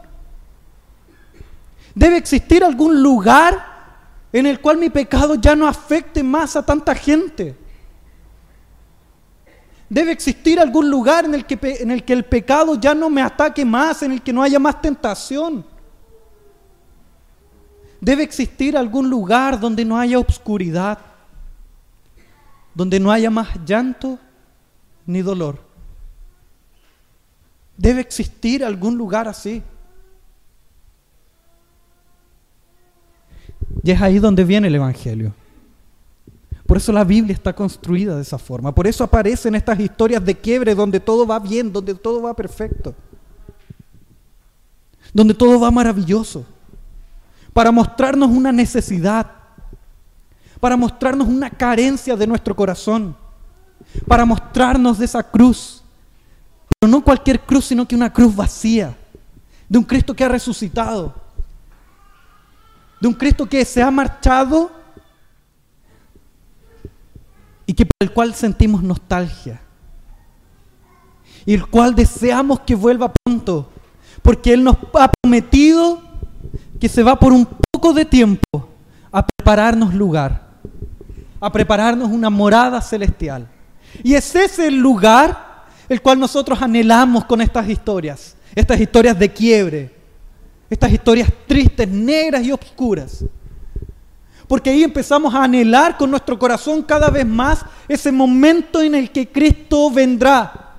Debe 1.95 2.17
existir 2.17 2.63
algún 2.63 3.01
lugar 3.01 3.71
en 4.32 4.45
el 4.45 4.62
cual 4.62 4.77
mi 4.77 4.89
pecado 4.89 5.36
ya 5.36 5.56
no 5.56 5.67
afecte 5.67 6.23
más 6.23 6.56
a 6.56 6.65
tanta 6.65 6.93
gente. 6.93 7.58
Debe 9.89 10.12
existir 10.12 10.60
algún 10.60 10.89
lugar 10.89 11.25
en 11.25 11.34
el, 11.34 11.45
que, 11.45 11.60
en 11.82 11.91
el 11.91 12.06
que 12.06 12.13
el 12.13 12.23
pecado 12.23 12.75
ya 12.80 12.93
no 12.93 13.10
me 13.10 13.21
ataque 13.21 13.65
más, 13.65 14.04
en 14.04 14.13
el 14.13 14.21
que 14.21 14.32
no 14.32 14.41
haya 14.41 14.58
más 14.58 14.82
tentación. 14.82 15.65
Debe 18.01 18.23
existir 18.23 18.75
algún 18.75 19.11
lugar 19.11 19.59
donde 19.59 19.85
no 19.85 19.97
haya 19.99 20.17
obscuridad, 20.17 20.97
donde 22.73 22.99
no 22.99 23.11
haya 23.11 23.29
más 23.29 23.49
llanto 23.63 24.17
ni 25.05 25.21
dolor. 25.21 25.59
Debe 27.77 28.01
existir 28.01 28.65
algún 28.65 28.97
lugar 28.97 29.27
así. 29.27 29.61
Y 33.83 33.91
es 33.91 34.01
ahí 34.01 34.17
donde 34.17 34.43
viene 34.45 34.67
el 34.67 34.75
Evangelio. 34.75 35.35
Por 36.65 36.77
eso 36.77 36.91
la 36.91 37.03
Biblia 37.03 37.33
está 37.33 37.53
construida 37.53 38.15
de 38.15 38.23
esa 38.23 38.39
forma. 38.39 38.73
Por 38.73 38.87
eso 38.87 39.03
aparecen 39.03 39.53
estas 39.53 39.79
historias 39.79 40.25
de 40.25 40.35
quiebre 40.35 40.73
donde 40.73 40.99
todo 40.99 41.27
va 41.27 41.37
bien, 41.37 41.71
donde 41.71 41.93
todo 41.93 42.23
va 42.23 42.33
perfecto. 42.35 42.95
Donde 45.13 45.35
todo 45.35 45.59
va 45.59 45.69
maravilloso 45.69 46.45
para 47.53 47.71
mostrarnos 47.71 48.29
una 48.29 48.51
necesidad, 48.51 49.29
para 50.59 50.77
mostrarnos 50.77 51.27
una 51.27 51.49
carencia 51.49 52.15
de 52.15 52.27
nuestro 52.27 52.55
corazón, 52.55 53.15
para 54.07 54.25
mostrarnos 54.25 54.97
de 54.97 55.05
esa 55.05 55.23
cruz, 55.23 55.83
pero 56.79 56.91
no 56.91 57.03
cualquier 57.03 57.39
cruz, 57.41 57.65
sino 57.65 57.87
que 57.87 57.95
una 57.95 58.11
cruz 58.11 58.35
vacía, 58.35 58.95
de 59.67 59.77
un 59.77 59.83
Cristo 59.83 60.13
que 60.13 60.23
ha 60.23 60.29
resucitado, 60.29 61.13
de 62.99 63.07
un 63.07 63.13
Cristo 63.13 63.47
que 63.47 63.65
se 63.65 63.81
ha 63.81 63.89
marchado 63.89 64.71
y 67.65 67.73
que 67.73 67.85
por 67.85 67.95
el 67.99 68.13
cual 68.13 68.33
sentimos 68.35 68.83
nostalgia 68.83 69.61
y 71.45 71.53
el 71.53 71.65
cual 71.67 71.95
deseamos 71.95 72.59
que 72.61 72.75
vuelva 72.75 73.11
pronto, 73.11 73.69
porque 74.21 74.53
Él 74.53 74.63
nos 74.63 74.77
ha 74.93 75.11
prometido 75.11 76.11
que 76.81 76.89
se 76.89 77.03
va 77.03 77.17
por 77.17 77.31
un 77.31 77.47
poco 77.71 77.93
de 77.93 78.03
tiempo 78.03 78.67
a 79.11 79.23
prepararnos 79.23 79.93
lugar, 79.93 80.47
a 81.39 81.51
prepararnos 81.51 82.09
una 82.09 82.31
morada 82.31 82.81
celestial. 82.81 83.47
Y 84.03 84.15
es 84.15 84.35
ese 84.35 84.67
el 84.67 84.77
lugar 84.77 85.67
el 85.87 86.01
cual 86.01 86.19
nosotros 86.19 86.59
anhelamos 86.59 87.25
con 87.25 87.39
estas 87.39 87.69
historias, 87.69 88.35
estas 88.55 88.81
historias 88.81 89.19
de 89.19 89.31
quiebre, 89.31 89.95
estas 90.71 90.91
historias 90.91 91.29
tristes, 91.45 91.87
negras 91.87 92.43
y 92.43 92.51
oscuras. 92.51 93.25
Porque 94.47 94.71
ahí 94.71 94.83
empezamos 94.83 95.35
a 95.35 95.43
anhelar 95.43 95.97
con 95.97 96.09
nuestro 96.09 96.39
corazón 96.39 96.81
cada 96.81 97.11
vez 97.11 97.27
más 97.27 97.63
ese 97.87 98.11
momento 98.11 98.81
en 98.81 98.95
el 98.95 99.11
que 99.11 99.27
Cristo 99.29 99.91
vendrá, 99.91 100.71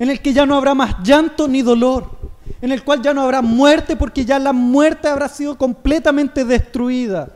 en 0.00 0.10
el 0.10 0.20
que 0.20 0.32
ya 0.32 0.44
no 0.44 0.56
habrá 0.56 0.74
más 0.74 0.96
llanto 1.04 1.46
ni 1.46 1.62
dolor, 1.62 2.18
en 2.60 2.72
el 2.72 2.82
cual 2.82 3.02
ya 3.02 3.14
no 3.14 3.22
habrá 3.22 3.42
muerte 3.42 3.96
porque 3.96 4.24
ya 4.24 4.38
la 4.38 4.52
muerte 4.52 5.08
habrá 5.08 5.28
sido 5.28 5.56
completamente 5.56 6.44
destruida. 6.44 7.28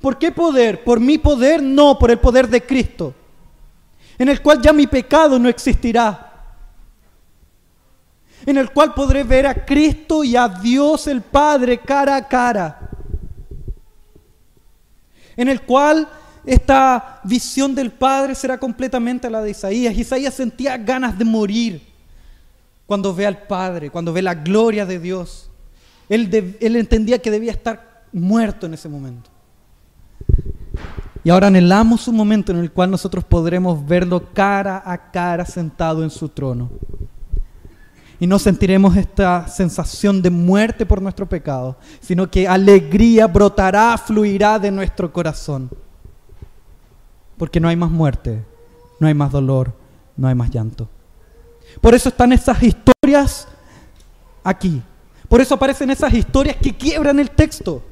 ¿Por 0.00 0.18
qué 0.18 0.30
poder? 0.30 0.84
¿Por 0.84 1.00
mi 1.00 1.18
poder? 1.18 1.62
No, 1.62 1.98
por 1.98 2.10
el 2.10 2.18
poder 2.18 2.48
de 2.48 2.64
Cristo, 2.64 3.14
en 4.16 4.28
el 4.28 4.40
cual 4.40 4.62
ya 4.62 4.72
mi 4.72 4.86
pecado 4.86 5.38
no 5.38 5.48
existirá, 5.48 6.24
en 8.46 8.56
el 8.56 8.70
cual 8.70 8.94
podré 8.94 9.24
ver 9.24 9.46
a 9.46 9.64
Cristo 9.64 10.22
y 10.22 10.36
a 10.36 10.48
Dios 10.48 11.08
el 11.08 11.20
Padre 11.20 11.78
cara 11.78 12.16
a 12.16 12.28
cara, 12.28 12.90
en 15.36 15.48
el 15.48 15.62
cual 15.62 16.08
esta 16.46 17.20
visión 17.24 17.74
del 17.74 17.90
Padre 17.90 18.34
será 18.34 18.56
completamente 18.56 19.28
la 19.28 19.42
de 19.42 19.50
Isaías. 19.50 19.96
Isaías 19.96 20.34
sentía 20.34 20.76
ganas 20.78 21.18
de 21.18 21.24
morir 21.24 21.87
cuando 22.88 23.14
ve 23.14 23.26
al 23.26 23.42
Padre, 23.42 23.90
cuando 23.90 24.14
ve 24.14 24.22
la 24.22 24.34
gloria 24.34 24.86
de 24.86 24.98
Dios. 24.98 25.50
Él, 26.08 26.30
entendía 26.58 27.18
que 27.18 27.30
debía 27.30 27.52
estar 27.52 28.06
muerto 28.14 28.64
en 28.64 28.72
ese 28.72 28.88
momento. 28.88 29.28
Y 31.22 31.28
ahora 31.28 31.48
anhelamos 31.48 32.08
un 32.08 32.16
momento 32.16 32.50
en 32.50 32.60
el 32.60 32.72
cual 32.72 32.90
nosotros 32.90 33.24
podremos 33.24 33.86
verlo 33.86 34.32
cara 34.32 34.82
a 34.86 35.10
cara 35.10 35.44
sentado 35.44 36.02
en 36.02 36.08
su 36.08 36.30
trono. 36.30 36.70
Y 38.18 38.26
no 38.26 38.38
sentiremos 38.38 38.96
esta 38.96 39.46
sensación 39.48 40.22
de 40.22 40.30
muerte 40.30 40.86
por 40.86 41.02
nuestro 41.02 41.28
pecado, 41.28 41.76
sino 42.00 42.30
que 42.30 42.48
alegría 42.48 43.26
brotará, 43.26 43.98
fluirá 43.98 44.58
de 44.58 44.70
nuestro 44.70 45.12
corazón. 45.12 45.68
Porque 47.36 47.60
no 47.60 47.68
hay 47.68 47.76
más 47.76 47.90
muerte, 47.90 48.42
no 48.98 49.08
hay 49.08 49.14
más 49.14 49.30
dolor, 49.30 49.74
no 50.16 50.26
hay 50.26 50.34
más 50.34 50.48
llanto. 50.48 50.88
Por 51.80 51.94
eso 51.94 52.08
están 52.08 52.32
esas 52.32 52.62
historias 52.62 53.48
aquí. 54.42 54.82
Por 55.28 55.40
eso 55.40 55.54
aparecen 55.54 55.90
esas 55.90 56.12
historias 56.12 56.56
que 56.56 56.76
quiebran 56.76 57.18
el 57.18 57.30
texto. 57.30 57.82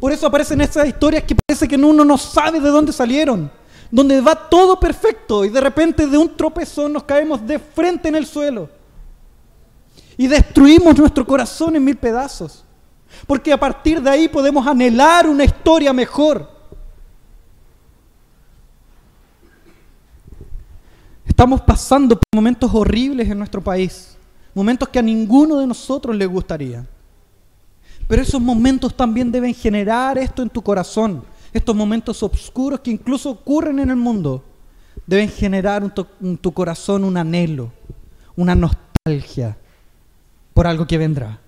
Por 0.00 0.12
eso 0.12 0.26
aparecen 0.26 0.60
esas 0.60 0.86
historias 0.86 1.24
que 1.24 1.34
parece 1.34 1.66
que 1.66 1.76
uno 1.76 2.04
no 2.04 2.16
sabe 2.16 2.60
de 2.60 2.68
dónde 2.68 2.92
salieron. 2.92 3.50
Donde 3.90 4.20
va 4.20 4.48
todo 4.48 4.78
perfecto 4.78 5.44
y 5.44 5.48
de 5.48 5.60
repente 5.60 6.06
de 6.06 6.18
un 6.18 6.36
tropezón 6.36 6.92
nos 6.92 7.04
caemos 7.04 7.44
de 7.46 7.58
frente 7.58 8.08
en 8.08 8.16
el 8.16 8.26
suelo. 8.26 8.68
Y 10.16 10.26
destruimos 10.26 10.96
nuestro 10.96 11.26
corazón 11.26 11.76
en 11.76 11.84
mil 11.84 11.96
pedazos. 11.96 12.64
Porque 13.26 13.52
a 13.52 13.58
partir 13.58 14.00
de 14.00 14.10
ahí 14.10 14.28
podemos 14.28 14.66
anhelar 14.66 15.26
una 15.26 15.44
historia 15.44 15.92
mejor. 15.92 16.57
Estamos 21.38 21.60
pasando 21.60 22.16
por 22.16 22.24
momentos 22.34 22.68
horribles 22.74 23.30
en 23.30 23.38
nuestro 23.38 23.62
país, 23.62 24.18
momentos 24.52 24.88
que 24.88 24.98
a 24.98 25.02
ninguno 25.02 25.60
de 25.60 25.68
nosotros 25.68 26.16
le 26.16 26.26
gustaría. 26.26 26.84
Pero 28.08 28.22
esos 28.22 28.40
momentos 28.40 28.92
también 28.96 29.30
deben 29.30 29.54
generar 29.54 30.18
esto 30.18 30.42
en 30.42 30.50
tu 30.50 30.60
corazón, 30.60 31.22
estos 31.52 31.76
momentos 31.76 32.20
oscuros 32.24 32.80
que 32.80 32.90
incluso 32.90 33.30
ocurren 33.30 33.78
en 33.78 33.90
el 33.90 33.94
mundo, 33.94 34.42
deben 35.06 35.28
generar 35.28 35.84
en 36.20 36.36
tu, 36.38 36.52
corazón 36.52 37.04
un 37.04 37.16
anhelo, 37.16 37.70
una 38.34 38.56
nostalgia 38.56 39.56
por 40.52 40.66
algo 40.66 40.88
que 40.88 40.98
vendrá, 40.98 41.38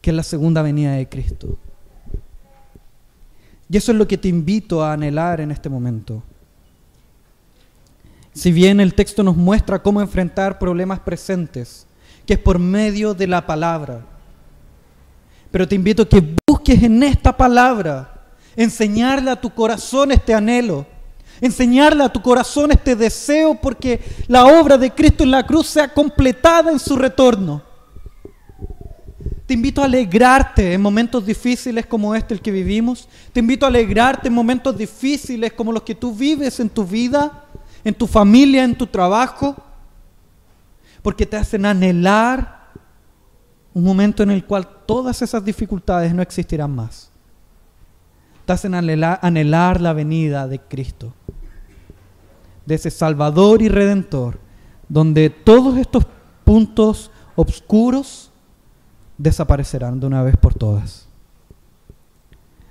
que 0.00 0.10
es 0.10 0.16
la 0.16 0.24
segunda 0.24 0.60
venida 0.62 0.90
de 0.94 1.08
Cristo. 1.08 1.56
Y 3.70 3.76
eso 3.76 3.92
es 3.92 3.98
lo 3.98 4.08
que 4.08 4.18
te 4.18 4.26
invito 4.26 4.82
a 4.82 4.94
anhelar 4.94 5.40
en 5.40 5.52
este 5.52 5.68
momento. 5.68 6.20
Si 8.38 8.52
bien 8.52 8.78
el 8.78 8.94
texto 8.94 9.24
nos 9.24 9.36
muestra 9.36 9.82
cómo 9.82 10.00
enfrentar 10.00 10.60
problemas 10.60 11.00
presentes, 11.00 11.88
que 12.24 12.34
es 12.34 12.38
por 12.38 12.60
medio 12.60 13.12
de 13.12 13.26
la 13.26 13.44
palabra. 13.44 14.06
Pero 15.50 15.66
te 15.66 15.74
invito 15.74 16.02
a 16.02 16.08
que 16.08 16.36
busques 16.46 16.80
en 16.84 17.02
esta 17.02 17.36
palabra 17.36 18.28
enseñarle 18.54 19.32
a 19.32 19.40
tu 19.40 19.50
corazón 19.50 20.12
este 20.12 20.34
anhelo, 20.34 20.86
enseñarle 21.40 22.04
a 22.04 22.12
tu 22.12 22.22
corazón 22.22 22.70
este 22.70 22.94
deseo 22.94 23.56
porque 23.60 24.00
la 24.28 24.46
obra 24.46 24.78
de 24.78 24.92
Cristo 24.92 25.24
en 25.24 25.32
la 25.32 25.44
cruz 25.44 25.66
sea 25.66 25.92
completada 25.92 26.70
en 26.70 26.78
su 26.78 26.94
retorno. 26.94 27.64
Te 29.46 29.54
invito 29.54 29.82
a 29.82 29.86
alegrarte 29.86 30.74
en 30.74 30.80
momentos 30.80 31.26
difíciles 31.26 31.86
como 31.86 32.14
este 32.14 32.34
el 32.34 32.40
que 32.40 32.52
vivimos. 32.52 33.08
Te 33.32 33.40
invito 33.40 33.66
a 33.66 33.68
alegrarte 33.68 34.28
en 34.28 34.34
momentos 34.34 34.78
difíciles 34.78 35.54
como 35.54 35.72
los 35.72 35.82
que 35.82 35.96
tú 35.96 36.14
vives 36.14 36.60
en 36.60 36.70
tu 36.70 36.84
vida 36.84 37.47
en 37.84 37.94
tu 37.94 38.06
familia, 38.06 38.64
en 38.64 38.76
tu 38.76 38.86
trabajo, 38.86 39.56
porque 41.02 41.26
te 41.26 41.36
hacen 41.36 41.64
anhelar 41.64 42.58
un 43.74 43.84
momento 43.84 44.22
en 44.22 44.30
el 44.30 44.44
cual 44.44 44.68
todas 44.86 45.22
esas 45.22 45.44
dificultades 45.44 46.12
no 46.14 46.22
existirán 46.22 46.74
más. 46.74 47.10
Te 48.44 48.52
hacen 48.52 48.74
anhelar, 48.74 49.80
la 49.80 49.92
venida 49.92 50.48
de 50.48 50.58
Cristo, 50.58 51.12
de 52.66 52.74
ese 52.74 52.90
Salvador 52.90 53.62
y 53.62 53.68
Redentor, 53.68 54.40
donde 54.88 55.30
todos 55.30 55.76
estos 55.76 56.06
puntos 56.44 57.10
oscuros 57.36 58.32
desaparecerán 59.18 60.00
de 60.00 60.06
una 60.06 60.22
vez 60.22 60.36
por 60.36 60.54
todas. 60.54 61.06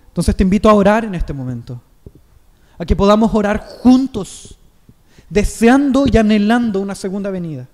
Entonces 0.08 0.36
te 0.36 0.44
invito 0.44 0.70
a 0.70 0.74
orar 0.74 1.06
en 1.06 1.14
este 1.14 1.32
momento, 1.32 1.80
a 2.78 2.86
que 2.86 2.96
podamos 2.96 3.34
orar 3.34 3.60
juntos 3.60 4.57
deseando 5.30 6.06
y 6.08 6.18
anhelando 6.18 6.80
una 6.80 6.96
segunda 6.96 7.30
venida. 7.30 7.68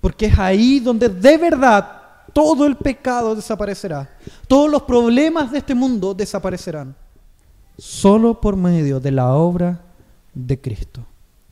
Porque 0.00 0.26
es 0.26 0.38
ahí 0.38 0.80
donde 0.80 1.08
de 1.08 1.36
verdad 1.36 2.00
todo 2.32 2.66
el 2.66 2.76
pecado 2.76 3.34
desaparecerá, 3.34 4.08
todos 4.46 4.70
los 4.70 4.82
problemas 4.82 5.50
de 5.50 5.58
este 5.58 5.74
mundo 5.74 6.14
desaparecerán, 6.14 6.94
solo 7.76 8.40
por 8.40 8.56
medio 8.56 9.00
de 9.00 9.10
la 9.10 9.34
obra 9.34 9.80
de 10.32 10.60
Cristo. 10.60 11.04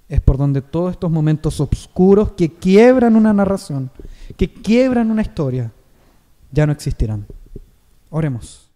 Es 0.09 0.21
por 0.21 0.39
donde 0.39 0.63
todos 0.63 0.93
estos 0.93 1.11
momentos 1.11 1.61
oscuros 1.61 2.33
que 2.33 2.51
quiebran 2.51 3.17
una 3.17 3.33
narración, 3.35 3.91
que 4.37 4.51
quiebran 4.51 5.11
una 5.11 5.23
historia, 5.23 5.71
ya 6.51 6.65
no 6.65 6.73
existirán. 6.73 7.27
Oremos. 8.09 8.68